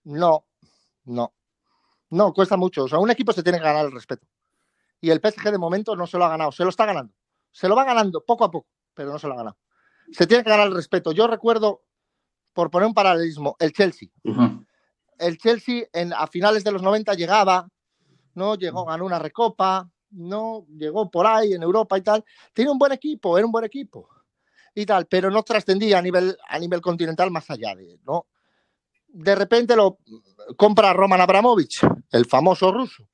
No, 0.04 0.46
no. 1.06 1.34
No, 2.12 2.34
cuesta 2.34 2.58
mucho. 2.58 2.84
O 2.84 2.88
sea, 2.88 3.00
un 3.00 3.10
equipo 3.10 3.34
se 3.34 3.42
tiene 3.42 3.58
que 3.58 3.64
ganar 3.64 3.86
el 3.86 3.92
respeto. 3.92 4.28
Y 5.00 5.10
el 5.10 5.20
PSG 5.20 5.52
de 5.52 5.58
momento 5.58 5.96
no 5.96 6.06
se 6.06 6.18
lo 6.18 6.26
ha 6.26 6.30
ganado, 6.30 6.52
se 6.52 6.64
lo 6.64 6.70
está 6.70 6.86
ganando. 6.86 7.14
Se 7.52 7.68
lo 7.68 7.76
va 7.76 7.84
ganando 7.84 8.24
poco 8.24 8.46
a 8.46 8.52
poco, 8.52 8.68
pero 8.94 9.12
no 9.12 9.18
se 9.18 9.28
lo 9.28 9.34
ha 9.34 9.38
ganado. 9.38 9.58
Se 10.12 10.28
tiene 10.28 10.44
que 10.44 10.50
ganar 10.50 10.68
el 10.68 10.76
respeto. 10.76 11.12
Yo 11.12 11.26
recuerdo, 11.28 11.84
por 12.54 12.70
poner 12.70 12.88
un 12.88 12.94
paralelismo, 12.94 13.56
el 13.60 13.72
Chelsea. 13.72 14.10
El 15.18 15.38
Chelsea 15.38 15.86
en, 15.94 16.14
a 16.14 16.28
finales 16.28 16.64
de 16.64 16.72
los 16.72 16.82
90 16.82 17.14
llegaba, 17.14 17.68
¿no? 18.36 18.56
Llegó, 18.56 18.86
ganó 18.86 19.06
una 19.06 19.20
recopa, 19.20 19.90
¿no? 20.12 20.66
Llegó 20.78 21.10
por 21.10 21.26
ahí 21.26 21.54
en 21.54 21.64
Europa 21.64 21.98
y 21.98 22.02
tal. 22.02 22.24
Tiene 22.54 22.72
un 22.72 22.78
buen 22.78 22.92
equipo, 22.92 23.38
era 23.38 23.46
un 23.46 23.52
buen 23.52 23.66
equipo 23.66 24.10
y 24.76 24.86
tal, 24.86 25.06
pero 25.08 25.30
no 25.32 25.44
trascendía 25.44 25.98
a 25.98 26.02
nivel, 26.02 26.38
a 26.48 26.60
nivel 26.60 26.82
continental 26.82 27.32
más 27.32 27.50
allá 27.50 27.76
de, 27.76 28.00
¿no? 28.06 28.28
De 29.14 29.36
repente 29.36 29.76
lo 29.76 29.98
compra 30.58 30.94
Roman 30.94 31.22
Abramovich, 31.22 31.82
el 32.12 32.26
famoso 32.26 32.72
ruso, 32.72 33.08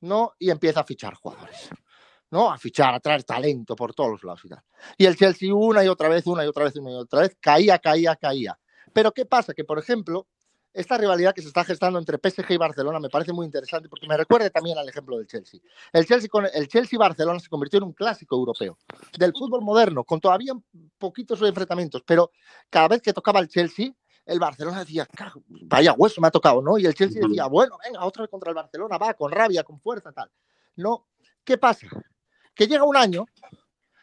¿no? 0.00 0.34
Y 0.38 0.50
empieza 0.50 0.80
a 0.80 0.84
fichar 0.84 1.14
jugadores, 1.14 1.68
¿no? 2.30 2.50
A 2.50 2.58
fichar, 2.58 2.94
a 2.94 3.00
traer 3.00 3.24
talento 3.24 3.74
por 3.74 3.94
todos 3.94 4.10
los 4.10 4.24
lados 4.24 4.44
y 4.44 4.48
tal. 4.48 4.62
Y 4.96 5.06
el 5.06 5.16
Chelsea 5.16 5.54
una 5.54 5.84
y 5.84 5.88
otra 5.88 6.08
vez, 6.08 6.26
una 6.26 6.44
y 6.44 6.48
otra 6.48 6.64
vez, 6.64 6.76
una 6.76 6.90
y 6.90 6.94
otra 6.94 7.22
vez, 7.22 7.36
caía, 7.40 7.78
caía, 7.78 8.16
caía. 8.16 8.58
Pero 8.92 9.12
¿qué 9.12 9.24
pasa? 9.24 9.54
Que, 9.54 9.64
por 9.64 9.78
ejemplo, 9.78 10.26
esta 10.72 10.96
rivalidad 10.96 11.34
que 11.34 11.42
se 11.42 11.48
está 11.48 11.64
gestando 11.64 11.98
entre 11.98 12.18
PSG 12.18 12.52
y 12.52 12.56
Barcelona 12.56 13.00
me 13.00 13.08
parece 13.08 13.32
muy 13.32 13.44
interesante 13.44 13.88
porque 13.88 14.06
me 14.06 14.16
recuerda 14.16 14.50
también 14.50 14.78
al 14.78 14.88
ejemplo 14.88 15.16
del 15.18 15.26
Chelsea. 15.26 15.60
El 15.92 16.06
Chelsea 16.06 16.28
con 16.28 16.46
el 16.52 16.68
Chelsea 16.68 16.98
Barcelona 16.98 17.40
se 17.40 17.48
convirtió 17.48 17.78
en 17.78 17.84
un 17.84 17.92
clásico 17.92 18.36
europeo 18.36 18.78
del 19.18 19.32
fútbol 19.32 19.62
moderno, 19.62 20.04
con 20.04 20.20
todavía 20.20 20.52
poquitos 20.98 21.42
enfrentamientos, 21.42 22.02
pero 22.06 22.30
cada 22.68 22.88
vez 22.88 23.02
que 23.02 23.12
tocaba 23.12 23.40
el 23.40 23.48
Chelsea, 23.48 23.92
el 24.26 24.38
Barcelona 24.38 24.80
decía, 24.80 25.06
vaya 25.62 25.92
hueso 25.92 26.20
me 26.20 26.28
ha 26.28 26.30
tocado, 26.30 26.62
¿no? 26.62 26.78
Y 26.78 26.86
el 26.86 26.94
Chelsea 26.94 27.20
decía, 27.26 27.46
bueno, 27.46 27.78
venga, 27.84 28.04
otra 28.04 28.22
vez 28.22 28.30
contra 28.30 28.50
el 28.50 28.54
Barcelona, 28.54 28.98
va 28.98 29.14
con 29.14 29.32
rabia, 29.32 29.64
con 29.64 29.80
fuerza, 29.80 30.12
tal. 30.12 30.30
No, 30.76 31.06
¿qué 31.44 31.58
pasa? 31.58 31.86
Que 32.54 32.66
llega 32.66 32.84
un 32.84 32.96
año, 32.96 33.26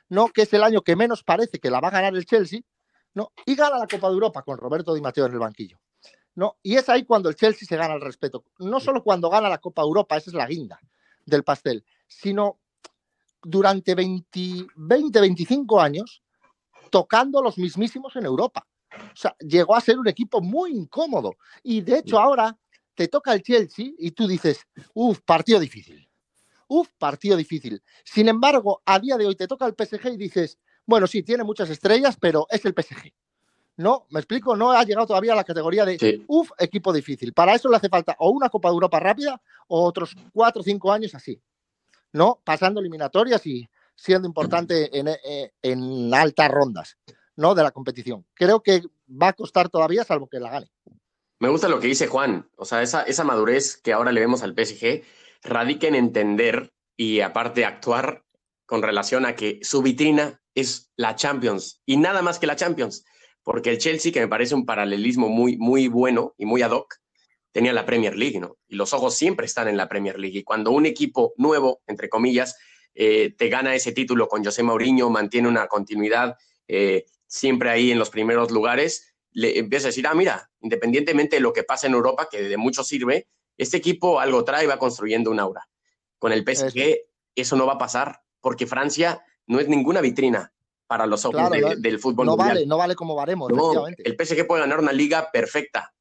¿no? 0.10 0.28
Que 0.30 0.44
es 0.44 0.54
el 0.54 0.64
año 0.64 0.82
que 0.82 0.96
menos 0.96 1.24
parece 1.24 1.60
que 1.60 1.70
la 1.70 1.80
va 1.80 1.90
a 1.90 1.92
ganar 1.92 2.16
el 2.16 2.26
Chelsea, 2.26 2.62
¿no? 3.14 3.32
Y 3.46 3.56
gana 3.56 3.78
la 3.78 3.88
Copa 3.88 4.08
de 4.08 4.14
Europa 4.14 4.42
con 4.44 4.58
Roberto 4.58 4.94
Di 4.94 5.02
Matteo 5.02 5.26
en 5.26 5.34
el 5.34 5.40
banquillo. 5.40 5.80
¿no? 6.38 6.58
Y 6.62 6.76
es 6.76 6.88
ahí 6.88 7.04
cuando 7.04 7.30
el 7.30 7.36
Chelsea 7.36 7.68
se 7.68 7.76
gana 7.76 7.96
el 7.96 8.02
respeto. 8.02 8.46
No 8.60 8.80
solo 8.80 9.04
cuando 9.04 9.28
gana 9.28 9.50
la 9.50 9.58
Copa 9.58 9.82
Europa, 9.82 10.18
esa 10.18 10.30
es 10.30 10.36
la 10.36 10.46
guinda 10.46 10.80
del 11.26 11.44
pastel, 11.44 11.84
sino 12.08 12.60
durante 13.42 13.96
20, 13.96 14.68
20 14.76 15.20
25 15.20 15.82
años 15.82 16.22
tocando 16.92 17.42
los 17.42 17.58
mismísimos 17.58 18.16
en 18.18 18.26
Europa. 18.26 18.68
O 19.14 19.16
sea, 19.16 19.36
llegó 19.40 19.76
a 19.76 19.82
ser 19.82 19.98
un 19.98 20.08
equipo 20.08 20.42
muy 20.42 20.72
incómodo. 20.72 21.36
Y 21.64 21.82
de 21.82 22.00
hecho 22.00 22.20
ahora 22.20 22.58
te 22.96 23.08
toca 23.08 23.34
el 23.34 23.44
Chelsea 23.44 23.92
y 23.98 24.12
tú 24.12 24.28
dices, 24.28 24.66
uff, 24.94 25.20
partido 25.22 25.60
difícil. 25.60 26.10
Uf, 26.68 26.90
partido 26.98 27.38
difícil. 27.38 27.82
Sin 28.04 28.28
embargo, 28.28 28.82
a 28.86 29.00
día 29.00 29.18
de 29.18 29.26
hoy 29.26 29.36
te 29.36 29.48
toca 29.48 29.66
el 29.66 29.74
PSG 29.74 30.14
y 30.14 30.18
dices, 30.18 30.58
bueno, 30.86 31.08
sí, 31.08 31.24
tiene 31.24 31.44
muchas 31.44 31.70
estrellas, 31.70 32.18
pero 32.20 32.48
es 32.50 32.66
el 32.66 32.74
PSG. 32.74 33.14
No, 33.78 34.08
me 34.10 34.20
explico, 34.20 34.56
no 34.56 34.72
ha 34.72 34.84
llegado 34.84 35.06
todavía 35.06 35.34
a 35.34 35.36
la 35.36 35.44
categoría 35.44 35.86
de, 35.86 36.24
uff, 36.28 36.50
equipo 36.58 36.92
difícil. 36.92 37.34
Para 37.34 37.54
eso 37.54 37.70
le 37.70 37.78
hace 37.78 37.90
falta 37.90 38.16
o 38.20 38.32
una 38.32 38.50
Copa 38.50 38.70
de 38.70 38.74
Europa 38.74 39.00
rápida 39.00 39.40
o 39.68 39.84
otros 39.84 40.16
cuatro 40.34 40.62
o 40.62 40.64
cinco 40.64 40.92
años 40.92 41.14
así. 41.14 41.40
¿No? 42.14 42.42
Pasando 42.44 42.80
eliminatorias 42.80 43.46
y 43.46 43.70
siendo 43.96 44.28
importante 44.28 44.98
en, 44.98 45.08
eh, 45.10 45.54
en 45.62 46.12
altas 46.14 46.50
rondas, 46.50 46.98
¿no? 47.38 47.56
De 47.56 47.64
la 47.64 47.72
competición. 47.72 48.26
Creo 48.34 48.62
que 48.62 48.82
va 49.10 49.30
a 49.30 49.34
costar 49.34 49.70
todavía, 49.70 50.04
salvo 50.04 50.28
que 50.28 50.40
la 50.40 50.52
gane. 50.52 50.68
Me 51.40 51.50
gusta 51.50 51.70
lo 51.70 51.80
que 51.80 51.88
dice 51.88 52.08
Juan. 52.08 52.50
O 52.58 52.66
sea, 52.66 52.82
esa, 52.82 53.04
esa 53.04 53.24
madurez 53.24 53.78
que 53.78 53.94
ahora 53.94 54.12
le 54.12 54.20
vemos 54.20 54.44
al 54.44 54.54
PSG 54.54 55.04
radica 55.44 55.88
en 55.88 55.96
entender 55.96 56.74
y 56.98 57.22
aparte 57.22 57.64
actuar 57.64 58.26
con 58.66 58.82
relación 58.82 59.26
a 59.26 59.36
que 59.36 59.60
su 59.62 59.82
vitrina 59.82 60.42
es 60.54 60.92
la 60.98 61.16
Champions 61.16 61.82
y 61.86 61.96
nada 61.96 62.22
más 62.22 62.40
que 62.40 62.48
la 62.48 62.58
Champions 62.58 63.06
porque 63.48 63.70
el 63.70 63.78
Chelsea, 63.78 64.12
que 64.12 64.20
me 64.20 64.28
parece 64.28 64.56
un 64.56 64.66
paralelismo 64.66 65.30
muy, 65.30 65.56
muy 65.56 65.88
bueno 65.88 66.36
y 66.38 66.46
muy 66.46 66.64
ad 66.64 66.72
hoc, 66.72 66.96
tenía 67.54 67.72
la 67.72 67.86
Premier 67.86 68.18
League, 68.18 68.42
¿no? 68.42 68.58
Y 68.68 68.76
los 68.76 68.92
ojos 68.92 69.16
siempre 69.16 69.46
están 69.46 69.70
en 69.70 69.78
la 69.78 69.88
Premier 69.88 70.20
League. 70.20 70.40
Y 70.40 70.44
cuando 70.44 70.72
un 70.72 70.86
equipo 70.86 71.34
nuevo, 71.38 71.80
entre 71.88 72.10
comillas, 72.10 72.58
eh, 72.94 73.34
te 73.38 73.48
gana 73.48 73.74
ese 73.74 73.94
título 73.94 74.28
con 74.28 74.44
José 74.44 74.64
Mourinho, 74.64 75.10
mantiene 75.10 75.48
una 75.48 75.68
continuidad 75.68 76.36
eh, 76.68 77.06
siempre 77.28 77.70
ahí 77.70 77.92
en 77.92 78.00
los 78.00 78.10
primeros 78.10 78.52
lugares, 78.52 79.16
le 79.32 79.60
empieza 79.60 79.88
a 79.88 79.90
decir, 79.90 80.08
ah, 80.08 80.16
mira, 80.16 80.50
independientemente 80.62 81.36
de 81.36 81.42
lo 81.42 81.54
que 81.54 81.64
pasa 81.64 81.88
en 81.88 81.94
Europa, 81.94 82.28
que 82.30 82.42
de 82.42 82.58
mucho 82.58 82.84
sirve, 82.84 83.28
este 83.58 83.78
equipo 83.78 84.20
algo 84.20 84.44
trae 84.44 84.64
y 84.64 84.68
va 84.68 84.80
construyendo 84.80 85.32
un 85.32 85.40
aura. 85.40 85.68
Con 86.18 86.32
el 86.32 86.44
PSG 86.44 86.98
eso 87.36 87.56
no 87.56 87.66
va 87.66 87.74
a 87.74 87.78
pasar, 87.78 88.22
porque 88.42 88.66
Francia 88.66 89.24
no 89.46 89.60
es 89.60 89.68
ninguna 89.68 90.02
vitrina 90.02 90.54
para 90.88 91.06
los 91.06 91.26
ojos 91.26 91.52
del 91.78 92.00
fútbol 92.00 92.26
no 92.26 92.38
Vale, 92.38 92.66
no 92.66 92.78
vale 92.78 92.96
como 92.96 93.14
varemos, 93.16 93.52
El 93.98 94.16
PSG 94.16 94.48
puede 94.48 94.62
ganar 94.62 94.80
una 94.80 94.94
liga 94.94 95.30
perfecta. 95.32 95.94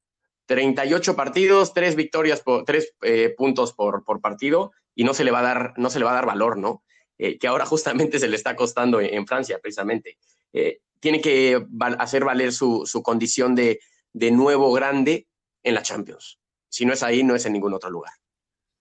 38 0.47 1.17
partidos, 1.17 1.75
3 1.75 1.97
victorias, 1.97 2.41
por, 2.41 2.65
3 2.65 2.95
eh, 3.03 3.35
puntos 3.37 3.73
por, 3.73 4.05
por, 4.05 4.21
partido 4.21 4.71
y 4.95 5.03
no 5.03 5.13
se 5.13 5.25
le 5.25 5.33
va 5.33 5.41
a 5.41 5.43
dar, 5.43 5.75
no 5.77 5.91
se 5.91 5.99
le 5.99 6.05
va 6.05 6.13
a 6.13 6.15
dar 6.15 6.27
valor, 6.27 6.57
¿no? 6.57 6.85
Eh, 7.19 7.37
que 7.39 7.49
ahora 7.49 7.67
justamente 7.67 8.19
se 8.21 8.29
le 8.29 8.37
está 8.37 8.55
costando 8.55 9.01
en, 9.01 9.27
Francia, 9.27 9.59
precisamente. 9.61 10.19
Eh, 10.53 10.81
tiene 11.01 11.21
que 11.21 11.67
hacer 11.99 12.25
valer 12.25 12.53
su, 12.53 12.85
su 12.87 13.03
condición 13.03 13.55
de, 13.55 13.81
de 14.13 14.31
nuevo 14.31 14.73
grande 14.73 15.29
en 15.63 15.75
la 15.75 15.83
Champions. 15.83 16.39
Si 16.69 16.85
no 16.85 16.93
es 16.93 17.03
ahí, 17.03 17.23
no 17.23 17.35
es 17.35 17.47
en 17.47 17.53
ningún 17.53 17.75
otro 17.75 17.91
lugar. 17.91 18.13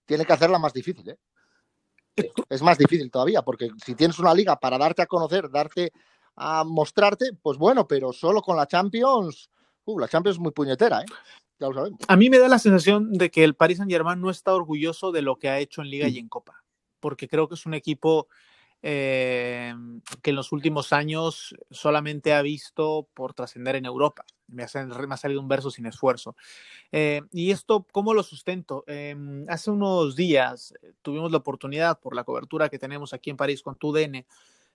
Tiene 0.06 0.26
que 0.26 0.34
hacerla 0.34 0.60
más 0.60 0.74
difícil, 0.74 1.10
¿eh? 1.10 1.18
es 2.50 2.62
más 2.62 2.78
difícil 2.78 3.12
todavía, 3.12 3.42
porque 3.42 3.70
si 3.84 3.96
tienes 3.96 4.20
una 4.20 4.34
liga 4.34 4.58
para 4.58 4.78
darte 4.78 5.02
a 5.02 5.06
conocer, 5.06 5.50
darte 5.50 5.92
a 6.36 6.64
mostrarte, 6.64 7.32
pues 7.42 7.58
bueno, 7.58 7.88
pero 7.88 8.14
solo 8.14 8.42
con 8.42 8.58
la 8.58 8.68
Champions, 8.68 9.50
uh, 9.86 10.00
la 10.00 10.08
Champions 10.08 10.38
es 10.38 10.42
muy 10.42 10.52
puñetera, 10.52 11.02
¿eh? 11.02 11.06
Ya 11.60 11.68
lo 11.68 11.74
sabemos. 11.74 12.00
A 12.08 12.16
mí 12.18 12.30
me 12.30 12.38
da 12.38 12.48
la 12.50 12.60
sensación 12.60 13.14
de 13.14 13.32
que 13.32 13.44
el 13.44 13.56
Paris 13.56 13.78
Saint 13.78 13.92
Germain 13.92 14.20
no 14.20 14.30
está 14.30 14.54
orgulloso 14.54 15.12
de 15.12 15.22
lo 15.22 15.38
que 15.38 15.50
ha 15.50 15.60
hecho 15.60 15.82
en 15.82 15.90
Liga 15.90 16.08
y 16.08 16.18
en 16.18 16.28
Copa, 16.28 16.64
porque 17.00 17.28
creo 17.28 17.48
que 17.48 17.56
es 17.56 17.66
un 17.66 17.74
equipo 17.74 18.28
eh, 18.88 19.74
que 20.22 20.30
en 20.30 20.36
los 20.36 20.52
últimos 20.52 20.94
años 20.94 21.56
solamente 21.72 22.34
ha 22.34 22.44
visto 22.44 23.08
por 23.16 23.34
trascender 23.34 23.76
en 23.76 23.86
Europa. 23.86 24.26
Me 24.48 24.62
ha, 24.62 24.68
salido 25.18 25.42
un 25.42 25.48
verso 25.48 25.72
sin 25.72 25.88
esfuerzo. 25.88 26.36
Eh, 26.92 27.24
y 27.32 27.50
esto, 27.50 27.88
¿cómo 27.92 28.14
lo 28.14 28.22
sustento? 28.22 28.84
Em, 28.86 29.44
hace 29.50 29.72
unos 29.72 30.16
días 30.16 30.76
eh, 30.84 30.94
tuvimos 31.02 31.32
la 31.32 31.40
oportunidad, 31.40 32.00
por 32.00 32.16
la 32.16 32.24
cobertura 32.24 32.70
que 32.70 32.78
tenemos 32.78 33.12
aquí 33.12 33.32
en 33.32 33.38
París 33.38 33.64
con 33.64 33.76
TUDN, 33.76 34.24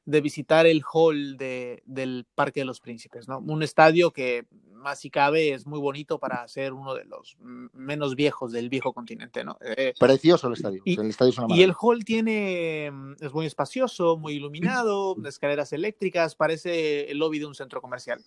de 0.04 0.20
visitar 0.20 0.66
el 0.66 0.82
hall 0.92 1.36
de, 1.36 1.84
del 1.86 2.26
Parque 2.34 2.60
de 2.60 2.66
los 2.66 2.80
Príncipes, 2.80 3.28
¿no? 3.28 3.38
Un 3.38 3.62
estadio 3.62 4.12
que 4.12 4.44
más 4.80 5.00
si 5.00 5.10
cabe 5.10 5.52
es 5.52 5.66
muy 5.66 5.78
bonito 5.78 6.18
para 6.18 6.46
ser 6.48 6.72
uno 6.72 6.94
de 6.94 7.04
los 7.04 7.36
menos 7.40 8.16
viejos 8.16 8.52
del 8.52 8.68
viejo 8.68 8.92
continente, 8.92 9.44
¿no? 9.44 9.56
Eh, 9.60 9.94
Precioso 9.98 10.48
el 10.48 10.54
estadio. 10.54 10.82
Y 10.84 10.98
el, 10.98 11.10
estadio 11.10 11.32
y 11.48 11.62
el 11.62 11.74
hall 11.78 12.04
tiene, 12.04 12.90
mm, 12.90 13.12
es 13.20 13.32
muy 13.32 13.46
espacioso, 13.46 14.16
muy 14.16 14.34
iluminado, 14.34 15.16
escaleras 15.24 15.72
eléctricas, 15.72 16.34
parece 16.34 17.10
el 17.10 17.18
lobby 17.18 17.38
de 17.38 17.46
un 17.46 17.54
centro 17.54 17.80
comercial. 17.80 18.24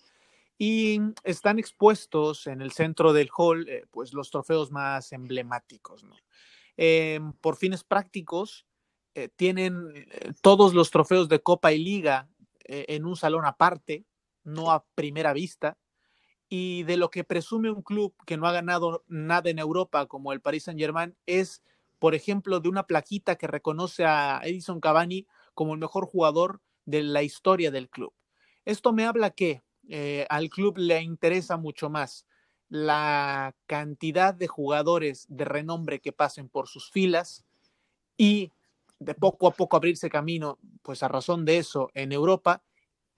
Y 0.58 1.00
están 1.24 1.60
expuestos 1.60 2.48
en 2.48 2.62
el 2.62 2.72
centro 2.72 3.12
del 3.12 3.30
hall, 3.36 3.68
eh, 3.68 3.86
pues 3.92 4.14
los 4.14 4.30
trofeos 4.30 4.72
más 4.72 5.12
emblemáticos, 5.12 6.04
¿no? 6.04 6.16
Eh, 6.78 7.20
por 7.42 7.56
fines 7.56 7.84
prácticos, 7.84 8.66
eh, 9.16 9.30
tienen 9.30 9.92
eh, 9.96 10.34
todos 10.42 10.74
los 10.74 10.90
trofeos 10.90 11.30
de 11.30 11.40
Copa 11.40 11.72
y 11.72 11.78
Liga 11.78 12.28
eh, 12.64 12.86
en 12.90 13.06
un 13.06 13.16
salón 13.16 13.46
aparte, 13.46 14.06
no 14.44 14.72
a 14.72 14.86
primera 14.96 15.34
vista. 15.34 15.78
Y 16.56 16.84
de 16.84 16.98
lo 16.98 17.10
que 17.10 17.24
presume 17.24 17.72
un 17.72 17.82
club 17.82 18.14
que 18.28 18.38
no 18.38 18.46
ha 18.46 18.52
ganado 18.52 19.04
nada 19.08 19.50
en 19.50 19.58
Europa, 19.58 20.06
como 20.06 20.34
el 20.34 20.40
Paris 20.40 20.66
Saint-Germain, 20.66 21.16
es, 21.26 21.64
por 21.98 22.14
ejemplo, 22.14 22.60
de 22.60 22.70
una 22.70 22.86
plaquita 22.86 23.38
que 23.38 23.48
reconoce 23.48 24.06
a 24.06 24.40
Edison 24.44 24.80
Cavani 24.80 25.26
como 25.56 25.74
el 25.74 25.80
mejor 25.80 26.06
jugador 26.06 26.62
de 26.86 27.02
la 27.02 27.24
historia 27.24 27.72
del 27.72 27.90
club. 27.90 28.14
Esto 28.66 28.94
me 28.94 29.06
habla 29.06 29.32
que 29.32 29.64
al 30.30 30.52
club 30.52 30.78
le 30.78 31.02
interesa 31.02 31.58
mucho 31.58 31.90
más 31.90 32.28
la 32.70 33.56
cantidad 33.66 34.36
de 34.36 34.46
jugadores 34.46 35.26
de 35.30 35.46
renombre 35.46 36.02
que 36.02 36.12
pasen 36.12 36.50
por 36.50 36.68
sus 36.68 36.92
filas 36.92 37.44
y 38.16 38.52
de 39.00 39.16
poco 39.16 39.48
a 39.48 39.52
poco 39.54 39.76
abrirse 39.76 40.08
camino, 40.08 40.60
pues 40.84 41.02
a 41.02 41.08
razón 41.08 41.46
de 41.46 41.58
eso, 41.58 41.90
en 41.96 42.12
Europa, 42.12 42.62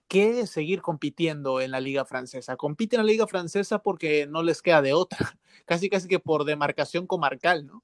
que 0.08 0.46
seguir 0.46 0.82
compitiendo 0.82 1.60
en 1.60 1.70
la 1.70 1.80
liga 1.80 2.04
francesa. 2.04 2.56
Compiten 2.56 3.00
en 3.00 3.06
la 3.06 3.12
liga 3.12 3.26
francesa 3.26 3.80
porque 3.80 4.26
no 4.26 4.42
les 4.42 4.62
queda 4.62 4.82
de 4.82 4.92
otra, 4.92 5.18
casi 5.66 5.88
casi 5.88 6.08
que 6.08 6.20
por 6.20 6.44
demarcación 6.44 7.06
comarcal, 7.06 7.66
¿no? 7.66 7.82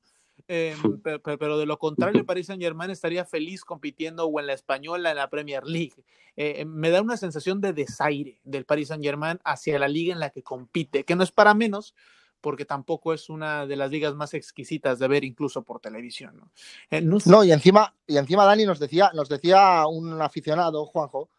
Em, 0.49 0.77
pero, 1.39 1.59
de 1.59 1.67
lo 1.67 1.79
contrario, 1.79 2.21
el 2.21 2.27
Paris 2.27 2.47
Saint 2.47 2.63
Germain 2.63 2.91
estaría 2.91 3.25
feliz 3.25 3.65
compitiendo 3.65 4.27
o 4.27 4.41
en 4.41 4.47
la 4.47 4.53
española, 4.53 5.11
en 5.11 5.17
la 5.17 5.31
Premier 5.31 5.65
League. 5.65 5.95
Eh, 6.37 6.61
em, 6.61 6.69
me 6.69 6.91
da 6.91 7.03
una 7.03 7.17
sensación 7.17 7.61
de 7.61 7.73
desaire 7.73 8.41
del 8.45 8.65
Paris 8.65 8.89
Saint 8.89 9.05
Germain 9.05 9.41
hacia 9.45 9.79
la 9.79 9.89
liga 9.89 10.13
en 10.13 10.21
la 10.21 10.31
que 10.31 10.43
compite, 10.43 11.05
que 11.05 11.17
no 11.17 11.23
es 11.23 11.33
para 11.33 11.55
menos, 11.55 11.95
porque 12.41 12.65
tampoco 12.65 13.15
es 13.15 13.31
una 13.31 13.67
de 13.67 13.77
las 13.77 13.91
ligas 13.91 14.15
más 14.15 14.35
exquisitas 14.35 14.99
de 14.99 15.09
ver 15.09 15.25
incluso 15.25 15.63
por 15.63 15.81
televisión. 15.81 16.37
No, 16.37 16.51
eh, 16.91 17.01
no, 17.01 17.45
y 17.45 17.53
encima, 17.53 17.95
y 18.07 18.17
encima 18.17 18.45
Dani 18.45 18.67
nos 18.67 18.81
decía, 18.81 19.11
nos 19.15 19.29
decía 19.29 19.87
un 19.87 20.21
aficionado, 20.21 20.85
Juanjo, 20.87 21.31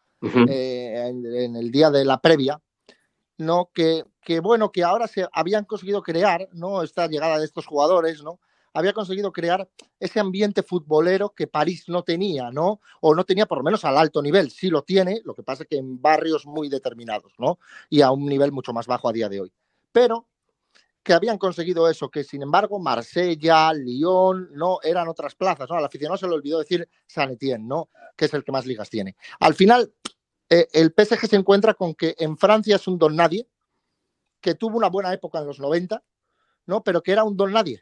eh, 0.49 1.05
en, 1.07 1.55
el 1.55 1.71
día 1.71 1.89
de 1.89 2.05
la 2.05 2.19
previa, 2.19 2.61
¿no? 3.37 3.69
Que, 3.73 4.03
que, 4.21 4.39
bueno, 4.39 4.71
que 4.71 4.83
ahora 4.83 5.07
se 5.07 5.27
habían 5.31 5.65
conseguido 5.65 6.01
crear, 6.01 6.47
¿no? 6.53 6.81
Esta 6.83 7.07
llegada 7.07 7.39
de 7.39 7.45
estos 7.45 7.65
jugadores, 7.65 8.23
¿no? 8.23 8.39
Había 8.73 8.93
conseguido 8.93 9.31
crear 9.31 9.69
ese 9.99 10.19
ambiente 10.19 10.63
futbolero 10.63 11.29
que 11.29 11.45
París 11.45 11.85
no 11.87 12.03
tenía, 12.03 12.49
¿no? 12.49 12.81
O 13.01 13.13
no 13.13 13.23
tenía 13.23 13.45
por 13.45 13.59
lo 13.59 13.63
menos 13.63 13.85
al 13.85 13.97
alto 13.97 14.21
nivel. 14.21 14.49
Sí 14.49 14.69
lo 14.69 14.81
tiene, 14.81 15.21
lo 15.25 15.35
que 15.35 15.43
pasa 15.43 15.63
es 15.63 15.69
que 15.69 15.77
en 15.77 16.01
barrios 16.01 16.47
muy 16.47 16.69
determinados, 16.69 17.33
¿no? 17.37 17.59
Y 17.89 18.01
a 18.01 18.11
un 18.11 18.25
nivel 18.25 18.51
mucho 18.51 18.73
más 18.73 18.87
bajo 18.87 19.09
a 19.09 19.13
día 19.13 19.29
de 19.29 19.41
hoy. 19.41 19.53
Pero 19.91 20.27
que 21.03 21.13
habían 21.13 21.37
conseguido 21.37 21.89
eso, 21.89 22.09
que 22.09 22.23
sin 22.23 22.41
embargo 22.41 22.79
Marsella, 22.79 23.73
Lyon, 23.73 24.49
no 24.53 24.79
eran 24.81 25.09
otras 25.09 25.35
plazas, 25.35 25.69
¿no? 25.69 25.75
Al 25.75 25.85
aficionado 25.85 26.17
se 26.17 26.27
le 26.27 26.33
olvidó 26.33 26.59
decir 26.59 26.87
San 27.05 27.31
Etienne, 27.31 27.67
¿no? 27.67 27.89
Que 28.15 28.25
es 28.25 28.33
el 28.33 28.43
que 28.43 28.53
más 28.53 28.65
ligas 28.65 28.89
tiene. 28.89 29.15
Al 29.39 29.53
final, 29.53 29.93
eh, 30.53 30.69
el 30.73 30.93
PSG 30.95 31.27
se 31.27 31.35
encuentra 31.35 31.73
con 31.73 31.95
que 31.95 32.15
en 32.19 32.37
Francia 32.37 32.75
es 32.75 32.87
un 32.87 32.99
don 32.99 33.15
nadie, 33.15 33.47
que 34.39 34.53
tuvo 34.53 34.77
una 34.77 34.87
buena 34.87 35.11
época 35.11 35.39
en 35.39 35.47
los 35.47 35.59
90, 35.59 36.03
¿no? 36.67 36.83
Pero 36.83 37.01
que 37.01 37.11
era 37.11 37.23
un 37.23 37.35
don 37.35 37.51
nadie. 37.51 37.81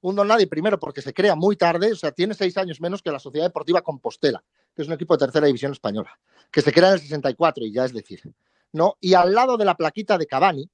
Un 0.00 0.16
don 0.16 0.26
nadie, 0.26 0.48
primero, 0.48 0.80
porque 0.80 1.00
se 1.00 1.14
crea 1.14 1.36
muy 1.36 1.54
tarde, 1.54 1.92
o 1.92 1.94
sea, 1.94 2.10
tiene 2.10 2.34
seis 2.34 2.56
años 2.56 2.80
menos 2.80 3.02
que 3.02 3.12
la 3.12 3.20
Sociedad 3.20 3.46
Deportiva 3.46 3.82
Compostela, 3.82 4.42
que 4.74 4.82
es 4.82 4.88
un 4.88 4.94
equipo 4.94 5.14
de 5.14 5.26
tercera 5.26 5.46
división 5.46 5.70
española, 5.70 6.18
que 6.50 6.60
se 6.60 6.72
crea 6.72 6.88
en 6.88 6.94
el 6.94 7.00
64, 7.00 7.64
y 7.64 7.72
ya 7.72 7.84
es 7.84 7.92
decir, 7.92 8.20
¿no? 8.72 8.96
Y 8.98 9.14
al 9.14 9.32
lado 9.32 9.56
de 9.56 9.64
la 9.64 9.76
plaquita 9.76 10.18
de 10.18 10.26
Cavani, 10.26 10.68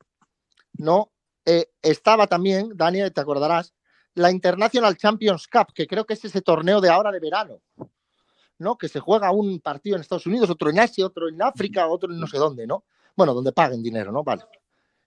¿no? 0.79 1.13
Eh, 1.45 1.67
estaba 1.83 2.27
también, 2.27 2.71
Daniel, 2.75 3.13
te 3.13 3.21
acordarás, 3.21 3.75
la 4.15 4.31
International 4.31 4.97
Champions 4.97 5.47
Cup, 5.47 5.75
que 5.75 5.87
creo 5.87 6.07
que 6.07 6.15
es 6.15 6.25
ese 6.25 6.41
torneo 6.41 6.81
de 6.81 6.89
ahora 6.89 7.13
de 7.13 7.21
verano, 7.21 7.61
¿no? 8.59 8.77
Que 8.77 8.89
se 8.89 9.01
juega 9.01 9.31
un 9.31 9.61
partido 9.61 9.97
en 9.97 10.03
Estados 10.03 10.27
Unidos, 10.27 10.51
otro 10.51 10.71
en 10.71 10.79
Asia, 10.79 11.07
otro 11.07 11.29
en 11.29 11.41
África, 11.43 11.87
otro 11.87 12.13
en 12.13 12.21
no 12.21 12.27
sé 12.27 12.39
dónde, 12.39 12.67
¿no? 12.67 12.85
Bueno, 13.17 13.35
donde 13.35 13.53
paguen 13.53 13.83
dinero, 13.83 14.13
¿no? 14.13 14.23
Vale. 14.23 14.45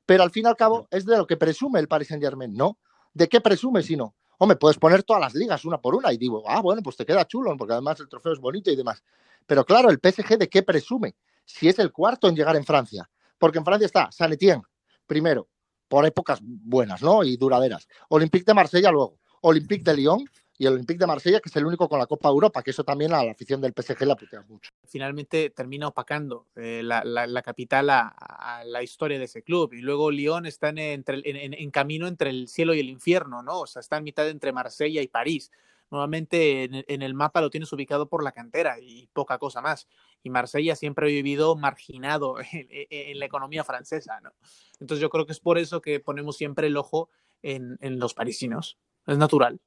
Pero 0.05 0.23
al 0.23 0.31
fin 0.31 0.45
y 0.45 0.49
al 0.49 0.55
cabo 0.55 0.87
es 0.91 1.05
de 1.05 1.17
lo 1.17 1.27
que 1.27 1.37
presume 1.37 1.79
el 1.79 1.87
Paris 1.87 2.09
Saint 2.09 2.23
Germain, 2.23 2.53
¿no? 2.53 2.77
¿De 3.13 3.27
qué 3.29 3.41
presume 3.41 3.83
si 3.83 3.95
no? 3.95 4.15
Hombre, 4.37 4.57
puedes 4.57 4.77
poner 4.77 5.03
todas 5.03 5.21
las 5.21 5.35
ligas 5.35 5.65
una 5.65 5.79
por 5.79 5.93
una 5.95 6.11
y 6.11 6.17
digo, 6.17 6.43
ah, 6.47 6.61
bueno, 6.61 6.81
pues 6.81 6.97
te 6.97 7.05
queda 7.05 7.25
chulo, 7.25 7.55
porque 7.57 7.73
además 7.73 7.99
el 7.99 8.09
trofeo 8.09 8.33
es 8.33 8.39
bonito 8.39 8.71
y 8.71 8.75
demás. 8.75 9.03
Pero 9.45 9.63
claro, 9.65 9.89
el 9.89 9.99
PSG 9.99 10.37
de 10.37 10.49
qué 10.49 10.63
presume 10.63 11.15
si 11.45 11.67
es 11.67 11.77
el 11.79 11.91
cuarto 11.91 12.27
en 12.27 12.35
llegar 12.35 12.55
en 12.55 12.65
Francia. 12.65 13.09
Porque 13.37 13.59
en 13.59 13.65
Francia 13.65 13.85
está 13.85 14.11
Saint 14.11 14.33
Etienne, 14.33 14.63
primero, 15.05 15.47
por 15.87 16.05
épocas 16.05 16.39
buenas, 16.41 17.01
¿no? 17.01 17.23
Y 17.23 17.37
duraderas. 17.37 17.87
Olympique 18.09 18.45
de 18.45 18.53
Marsella 18.53 18.91
luego. 18.91 19.19
Olympique 19.41 19.83
de 19.83 19.97
Lyon 19.97 20.23
y 20.61 20.67
el 20.67 20.73
Olympique 20.73 20.99
de 20.99 21.07
Marsella, 21.07 21.39
que 21.39 21.49
es 21.49 21.55
el 21.55 21.65
único 21.65 21.89
con 21.89 21.97
la 21.97 22.05
Copa 22.05 22.29
Europa, 22.29 22.61
que 22.61 22.69
eso 22.69 22.83
también 22.83 23.11
a 23.15 23.23
la 23.23 23.31
afición 23.31 23.59
del 23.61 23.73
PSG 23.75 24.05
la 24.05 24.15
putea 24.15 24.43
mucho. 24.47 24.69
Finalmente 24.87 25.49
termina 25.49 25.87
opacando 25.87 26.49
eh, 26.55 26.83
la, 26.83 27.41
capital 27.41 27.89
a, 27.89 28.61
la 28.67 28.83
historia 28.83 29.17
de 29.17 29.25
ese 29.25 29.41
club. 29.41 29.73
Y 29.73 29.81
luego 29.81 30.11
Lyon 30.11 30.45
está 30.45 30.69
en, 30.69 31.03
en, 31.07 31.71
camino 31.71 32.07
entre 32.07 32.29
el 32.29 32.47
cielo 32.47 32.75
y 32.75 32.79
el 32.79 32.89
infierno, 32.89 33.41
¿no? 33.41 33.61
O 33.61 33.65
sea, 33.65 33.79
está 33.79 33.97
en 33.97 34.03
mitad 34.03 34.29
entre 34.29 34.51
Marsella 34.51 35.01
y 35.01 35.07
París. 35.07 35.49
Nuevamente 35.89 36.65
en, 36.65 37.01
el 37.01 37.15
mapa 37.15 37.41
lo 37.41 37.49
tienes 37.49 37.73
ubicado 37.73 38.07
por 38.07 38.23
la 38.23 38.31
cantera 38.31 38.79
y 38.79 39.07
poca 39.13 39.39
cosa 39.39 39.61
más 39.61 39.87
y 40.21 40.29
Marsella 40.29 40.75
siempre 40.75 41.07
ha 41.07 41.09
vivido 41.09 41.55
marginado 41.55 42.35
en, 42.51 43.19
la 43.19 43.25
economía 43.25 43.63
francesa, 43.63 44.21
¿no? 44.21 44.31
Entonces 44.79 45.01
yo 45.01 45.09
creo 45.09 45.25
que 45.25 45.31
es 45.31 45.39
por 45.39 45.57
eso 45.57 45.81
que 45.81 45.99
ponemos 45.99 46.37
siempre 46.37 46.67
el 46.67 46.77
ojo 46.77 47.09
en, 47.41 47.79
los 47.81 48.13
parisinos. 48.13 48.77
Es 49.07 49.17
natural. 49.17 49.59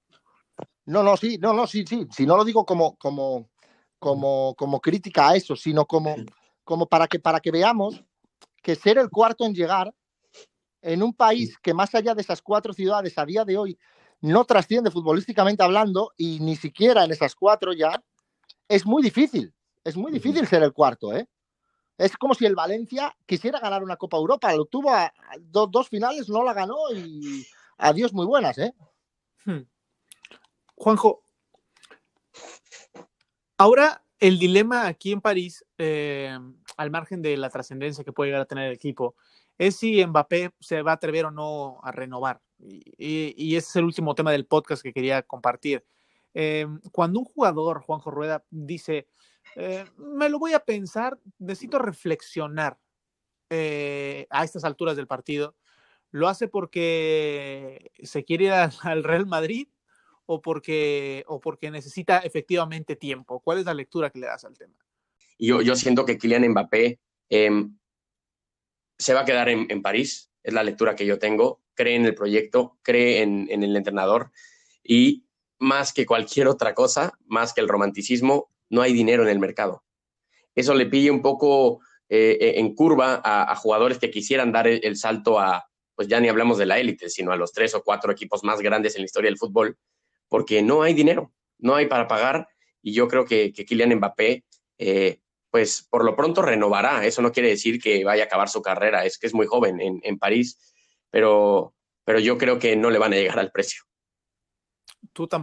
No, 0.87 1.03
no, 1.03 1.17
sí, 1.17 1.39
no, 1.39 1.53
no, 1.53 1.67
sí, 1.67 1.85
sí. 1.87 2.07
Si 2.11 2.27
no 2.27 2.37
lo 2.37 2.45
digo 2.45 2.65
como, 2.65 2.97
como, 2.97 3.49
como, 3.99 4.55
como 4.57 4.81
crítica 4.81 5.31
a 5.31 5.37
eso, 5.37 5.57
sino 5.57 5.87
como, 5.87 6.15
como 6.63 6.87
para, 6.87 7.07
que, 7.07 7.19
para 7.19 7.41
que 7.41 7.51
veamos 7.51 8.05
que 8.63 8.75
ser 8.75 8.99
el 8.99 9.11
cuarto 9.11 9.45
en 9.45 9.55
llegar 9.55 9.95
en 10.83 11.03
un 11.03 11.15
país 11.15 11.57
que 11.59 11.73
más 11.73 11.95
allá 11.95 12.15
de 12.15 12.23
esas 12.23 12.43
cuatro 12.43 12.73
ciudades 12.73 13.17
a 13.17 13.25
día 13.25 13.45
de 13.45 13.57
hoy 13.57 13.79
no 14.21 14.45
trasciende 14.45 14.91
futbolísticamente 14.91 15.63
hablando 15.63 16.13
y 16.17 16.41
ni 16.41 16.57
siquiera 16.57 17.05
en 17.05 17.11
esas 17.11 17.35
cuatro 17.35 17.73
ya, 17.73 18.03
es 18.69 18.87
muy 18.87 19.03
difícil. 19.03 19.53
Es 19.83 19.97
muy 19.97 20.11
difícil 20.11 20.47
ser 20.47 20.63
el 20.63 20.73
cuarto, 20.73 21.13
¿eh? 21.13 21.29
Es 21.99 22.17
como 22.17 22.35
si 22.35 22.47
el 22.47 22.55
Valencia 22.55 23.15
quisiera 23.27 23.61
ganar 23.61 23.83
una 23.85 23.97
Copa 23.97 24.17
Europa. 24.17 24.55
Lo 24.55 24.65
tuvo 24.65 24.91
a, 24.91 25.13
dos 25.39 25.89
finales, 25.89 26.29
no 26.29 26.43
la 26.43 26.55
ganó 26.55 26.77
y 26.93 27.47
adiós 27.77 28.13
muy 28.13 28.27
buenas, 28.27 28.57
¿eh? 28.59 28.75
Hmm. 29.45 29.61
Juanjo, 30.77 31.23
ahora 33.59 34.05
el 34.19 34.39
dilema 34.39 34.87
aquí 34.87 35.13
en 35.13 35.21
París, 35.21 35.65
eh, 35.79 36.39
al 36.77 36.91
margen 36.91 37.23
de 37.23 37.37
la 37.37 37.51
trascendencia 37.51 38.05
que 38.05 38.13
puede 38.13 38.29
llegar 38.29 38.43
a 38.43 38.47
tener 38.47 38.69
el 38.69 38.75
equipo, 38.75 39.15
es 39.59 39.77
si 39.77 40.05
Mbappé 40.05 40.53
se 40.61 40.83
va 40.83 40.93
a 40.93 40.95
atrever 40.95 41.27
o 41.27 41.31
no 41.31 41.79
a 41.83 41.93
renovar. 41.93 42.41
Y, 42.59 43.57
ese 43.57 43.69
es 43.69 43.77
el 43.77 43.85
último 43.85 44.15
tema 44.15 44.33
del 44.33 44.47
podcast 44.47 44.83
que 44.83 44.93
quería 44.93 45.23
compartir. 45.23 45.85
Eh, 46.33 46.67
cuando 46.93 47.21
un 47.21 47.25
jugador, 47.25 47.83
Juanjo 47.83 48.11
Rueda, 48.11 48.45
dice, 48.51 49.07
eh, 49.57 49.85
me 49.97 50.29
lo 50.29 50.39
voy 50.39 50.53
a 50.55 50.61
pensar, 50.61 51.19
necesito 51.39 51.79
reflexionar 51.79 52.79
eh, 53.51 54.27
a 54.31 54.45
estas 54.45 54.65
alturas 54.65 54.97
del 54.97 55.07
partido. 55.07 55.55
¿Lo 56.11 56.29
hace 56.29 56.49
porque 56.49 57.91
se 58.03 58.25
quiere 58.25 58.45
ir 58.45 58.53
al, 58.53 59.05
Real 59.05 59.27
Madrid 59.27 59.69
o 60.27 60.41
porque, 60.41 61.25
o 61.27 61.41
porque 61.41 61.71
necesita 61.71 62.19
efectivamente 62.19 62.97
tiempo? 62.97 63.41
¿Cuál 63.41 63.59
es 63.59 63.65
la 63.65 63.75
lectura 63.75 64.11
que 64.11 64.19
le 64.19 64.27
das 64.27 64.45
al 64.45 64.57
tema? 64.57 64.75
Yo, 65.39 65.63
yo 65.63 65.77
siento 65.77 66.05
que 66.05 66.19
Kylian 66.19 66.49
Mbappé 66.51 66.99
em, 67.29 67.77
se 68.99 69.15
va 69.15 69.21
a 69.21 69.25
quedar 69.25 69.49
en, 69.49 69.83
París, 69.83 70.31
es 70.43 70.55
la 70.55 70.63
lectura 70.63 70.95
que 70.95 71.07
yo 71.07 71.19
tengo, 71.19 71.63
cree 71.75 71.97
en 71.97 72.07
el 72.07 72.15
proyecto, 72.15 72.79
cree 72.83 73.23
en, 73.23 73.49
en 73.51 73.63
el 73.63 73.77
entrenador 73.77 74.31
y 74.83 75.25
más 75.59 75.93
que 75.93 76.07
cualquier 76.07 76.49
otra 76.49 76.75
cosa, 76.75 77.19
más 77.27 77.53
que 77.53 77.61
el 77.61 77.69
romanticismo, 77.69 78.51
no 78.71 78.83
hay 78.83 78.93
dinero 78.93 79.23
en 79.23 79.31
el 79.31 79.39
mercado. 79.39 79.85
Eso 80.55 80.75
le 80.75 80.87
pide 80.87 81.11
un 81.11 81.23
poco 81.23 81.81
eh, 82.09 82.37
eh, 82.41 82.61
en 82.61 82.75
curva 82.75 83.21
a, 83.25 83.57
jugadores 83.57 83.99
que 83.99 84.11
quisieran 84.11 84.53
dar 84.53 84.69
el, 84.69 84.97
salto 84.97 85.41
a, 85.41 85.69
pues 85.95 86.07
ya 86.07 86.21
ni 86.21 86.29
hablamos 86.29 86.59
de 86.59 86.67
la 86.67 86.79
élite, 86.79 87.09
sino 87.09 87.33
a 87.33 87.37
los 87.37 87.53
tres 87.53 87.75
o 87.75 87.83
cuatro 87.83 88.13
equipos 88.13 88.45
más 88.45 88.61
grandes 88.61 88.95
en 88.95 89.03
la 89.03 89.07
historia 89.07 89.31
del 89.31 89.39
fútbol, 89.39 89.77
porque 90.29 90.63
no 90.63 90.83
hay 90.83 90.95
dinero, 90.95 91.33
no 91.59 91.75
hay 91.75 91.87
para 91.87 92.09
pagar. 92.09 92.49
Y 92.83 92.93
yo 92.93 93.09
creo 93.09 93.25
que, 93.25 93.53
que 93.53 93.65
Kylian 93.65 93.95
Mbappé, 93.97 94.45
eh, 94.79 95.21
pues 95.51 95.87
por 95.89 96.05
lo 96.05 96.17
pronto 96.17 96.43
renovará. 96.43 97.05
Eso 97.07 97.23
no 97.23 97.33
quiere 97.33 97.49
decir 97.49 97.81
que 97.81 98.05
vaya 98.05 98.25
a 98.25 98.27
acabar 98.27 98.49
su 98.49 98.61
carrera, 98.61 99.05
es 99.05 99.19
que 99.19 99.27
es 99.27 99.35
muy 99.35 99.47
joven 99.47 99.81
en, 99.81 100.01
en 100.03 100.19
París, 100.19 100.75
pero, 101.11 101.75
pero 102.05 102.19
yo 102.19 102.37
creo 102.39 102.59
que 102.59 102.77
no 102.77 102.91
le 102.91 102.99
van 102.99 103.13
a 103.13 103.17
llegar 103.17 103.39
al 103.39 103.53
precio. 103.53 103.83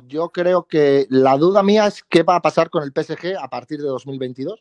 Yo 0.08 0.30
creo 0.30 0.66
que 0.66 1.06
la 1.10 1.38
duda 1.38 1.64
mía 1.64 1.88
es 1.88 2.04
qué 2.10 2.24
va 2.24 2.36
a 2.36 2.42
pasar 2.42 2.70
con 2.70 2.84
el 2.84 2.92
PSG 2.92 3.38
a 3.40 3.50
partir 3.50 3.80
de 3.80 3.88
2022, 3.88 4.60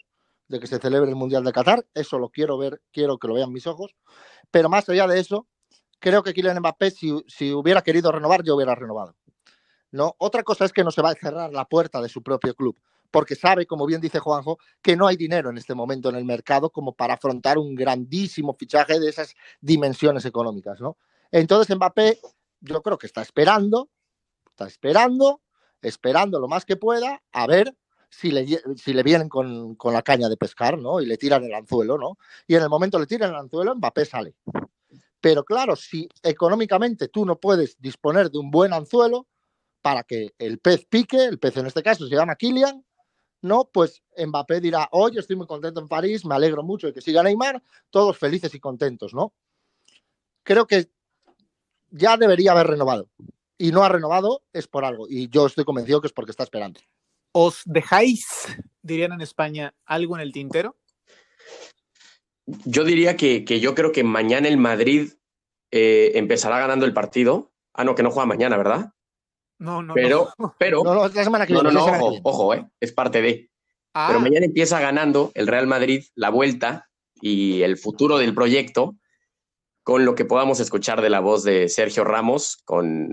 de 0.49 0.61
que 0.61 0.67
se 0.67 0.79
celebre 0.79 1.11
el 1.11 1.17
Mundial 1.17 1.45
de 1.45 1.53
Qatar. 1.53 1.87
Eso 1.95 2.19
lo 2.19 2.29
quiero 2.29 2.59
ver, 2.59 2.81
quiero 2.93 3.19
que 3.19 3.29
lo 3.29 3.35
vean 3.35 3.53
mis 3.53 3.67
ojos. 3.67 3.95
Pero 4.51 4.69
más 4.69 4.89
allá 4.89 5.07
de 5.07 5.19
eso, 5.19 5.47
creo 5.99 6.23
que 6.23 6.33
Kylian 6.33 6.59
Mbappé, 6.59 6.91
si, 6.91 7.13
si 7.27 7.53
hubiera 7.53 7.83
querido 7.83 8.13
renovar, 8.13 8.43
yo 8.43 8.57
hubiera 8.57 8.75
renovado. 8.75 9.17
¿No? 9.93 10.15
Otra 10.19 10.43
cosa 10.43 10.65
es 10.65 10.73
que 10.73 10.85
no 10.85 10.91
se 10.91 11.03
va 11.03 11.11
a 11.11 11.15
cerrar 11.15 11.53
la 11.53 11.65
puerta 11.65 12.01
de 12.01 12.09
su 12.09 12.23
propio 12.23 12.55
club, 12.55 12.77
porque 13.11 13.35
sabe, 13.35 13.67
como 13.67 13.87
bien 13.87 14.01
dice 14.01 14.19
Juanjo, 14.19 14.59
que 14.83 14.97
no 14.97 15.07
hay 15.07 15.17
dinero 15.17 15.51
en 15.51 15.59
este 15.59 15.75
momento 15.75 16.09
en 16.09 16.17
el 16.17 16.25
mercado 16.25 16.71
como 16.71 16.93
para 16.93 17.15
afrontar 17.15 17.59
un 17.59 17.75
grandísimo 17.75 18.55
fichaje 18.55 19.01
de 19.01 19.09
esas 19.09 19.35
dimensiones 19.61 20.25
económicas. 20.25 20.81
¿no? 20.81 20.97
Entonces 21.31 21.77
Mbappé, 21.77 22.21
yo 22.61 22.83
creo 22.83 22.99
que 22.99 23.07
está 23.07 23.23
esperando, 23.23 23.89
está 24.47 24.67
esperando, 24.67 25.41
esperando 25.83 26.39
lo 26.39 26.49
más 26.49 26.65
que 26.65 26.77
pueda, 26.77 27.23
a 27.33 27.47
ver 27.47 27.75
si 28.11 28.31
le, 28.31 28.47
si 28.77 28.93
le 28.93 29.03
vienen 29.03 29.29
con, 29.29 29.77
la 29.85 30.03
caña 30.03 30.29
de 30.29 30.37
pescar, 30.37 30.77
¿no? 30.77 31.01
Y 31.01 31.07
le 31.07 31.17
tiran 31.17 31.45
el 31.45 31.55
anzuelo, 31.55 31.97
¿no? 31.97 32.19
Y 32.47 32.57
en 32.57 32.63
el 32.63 32.69
momento 32.69 32.99
le 32.99 33.07
tiran 33.07 33.31
el 33.31 33.37
anzuelo, 33.37 33.75
Mbappé 33.77 34.05
sale. 34.05 34.35
Pero 35.21 35.45
claro, 35.45 35.77
si 35.77 36.09
económicamente 36.23 37.09
tú 37.09 37.25
no 37.25 37.39
puedes 37.39 37.81
disponer 37.81 38.31
de 38.31 38.39
un 38.39 38.51
buen 38.51 38.73
anzuelo 38.73 39.27
para 39.83 40.03
que 40.03 40.35
el 40.39 40.59
pez 40.59 40.87
pique, 40.87 41.25
el 41.25 41.39
pez 41.39 41.57
en 41.57 41.67
este 41.67 41.83
caso 41.83 42.07
se 42.07 42.15
llama 42.15 42.37
Kylian, 42.37 42.85
¿no? 43.43 43.71
Pues 43.73 44.03
Mbappé 44.17 44.61
dirá, 44.61 44.89
oye, 44.93 45.21
estoy 45.21 45.37
muy 45.37 45.47
contento 45.47 45.81
en 45.81 45.89
París, 45.89 46.25
me 46.25 46.35
alegro 46.35 46.63
mucho 46.63 46.87
de 46.87 46.93
que 46.93 47.01
siga 47.01 47.23
Neymar, 47.23 47.63
todos 47.91 48.19
felices 48.19 48.55
y 48.55 48.61
contentos, 48.61 49.15
¿no? 49.15 49.33
Creo 50.43 50.67
que 50.67 50.91
ya 51.91 52.17
debería 52.17 52.53
haber 52.53 52.67
renovado 52.67 53.09
y 53.59 53.73
no 53.73 53.83
ha 53.83 53.89
renovado, 53.89 54.43
es 54.53 54.67
por 54.67 54.85
algo. 54.85 55.07
Y 55.09 55.29
yo 55.29 55.47
estoy 55.47 55.65
convencido 55.65 56.01
que 56.01 56.07
es 56.07 56.13
porque 56.13 56.31
está 56.31 56.45
esperando. 56.45 56.81
¿Os 57.33 57.63
dejáis, 57.65 58.27
dirían 58.83 59.13
en 59.13 59.21
España, 59.21 59.75
algo 59.85 60.17
en 60.17 60.23
el 60.23 60.33
tintero? 60.33 60.77
Yo 62.65 62.85
diría 62.85 63.17
que, 63.17 63.45
que 63.45 63.61
yo 63.61 63.75
creo 63.75 63.93
que 63.93 64.03
mañana 64.03 64.49
el 64.49 64.57
Madrid 64.57 65.13
eh, 65.71 66.13
empezará 66.15 66.59
ganando 66.59 66.87
el 66.87 66.93
partido. 66.93 67.53
Ah, 67.73 67.85
no, 67.85 67.95
que 67.95 68.03
no 68.03 68.11
juega 68.11 68.27
mañana, 68.27 68.57
¿verdad? 68.57 68.93
No, 69.61 69.83
no. 69.83 69.95
Pero, 69.95 70.29
no. 70.39 70.55
pero. 70.59 70.83
No, 70.83 70.95
no, 70.95 71.07
es 71.07 71.15
la 71.15 71.23
semana 71.25 71.47
que 71.47 71.53
No, 71.53 71.61
viene. 71.61 71.75
no, 71.75 71.81
es 71.81 71.87
no, 71.87 71.93
la 71.93 71.99
semana 71.99 71.99
que 72.21 72.21
ojo, 72.25 72.49
viene. 72.51 72.63
ojo, 72.63 72.69
eh, 72.69 72.71
es 72.81 72.93
parte 72.93 73.23
de. 73.23 73.51
Ah, 73.95 74.07
Pero 74.09 74.21
mañana 74.21 74.47
empieza 74.47 74.81
ganando 74.81 75.31
el 75.35 75.47
Real 75.47 75.67
Madrid 75.67 76.05
la 76.15 76.31
vuelta 76.31 76.89
y 77.21 77.63
el 77.63 77.77
futuro 77.77 78.19
del 78.19 78.35
proyecto 78.35 78.97
con 79.83 80.05
lo 80.05 80.15
que 80.15 80.25
podamos 80.25 80.61
escuchar 80.61 81.01
de 81.03 81.11
la 81.11 81.21
voz 81.21 81.43
de 81.43 81.69
Sergio 81.69 82.05
Ramos 82.05 82.59
con 82.65 83.09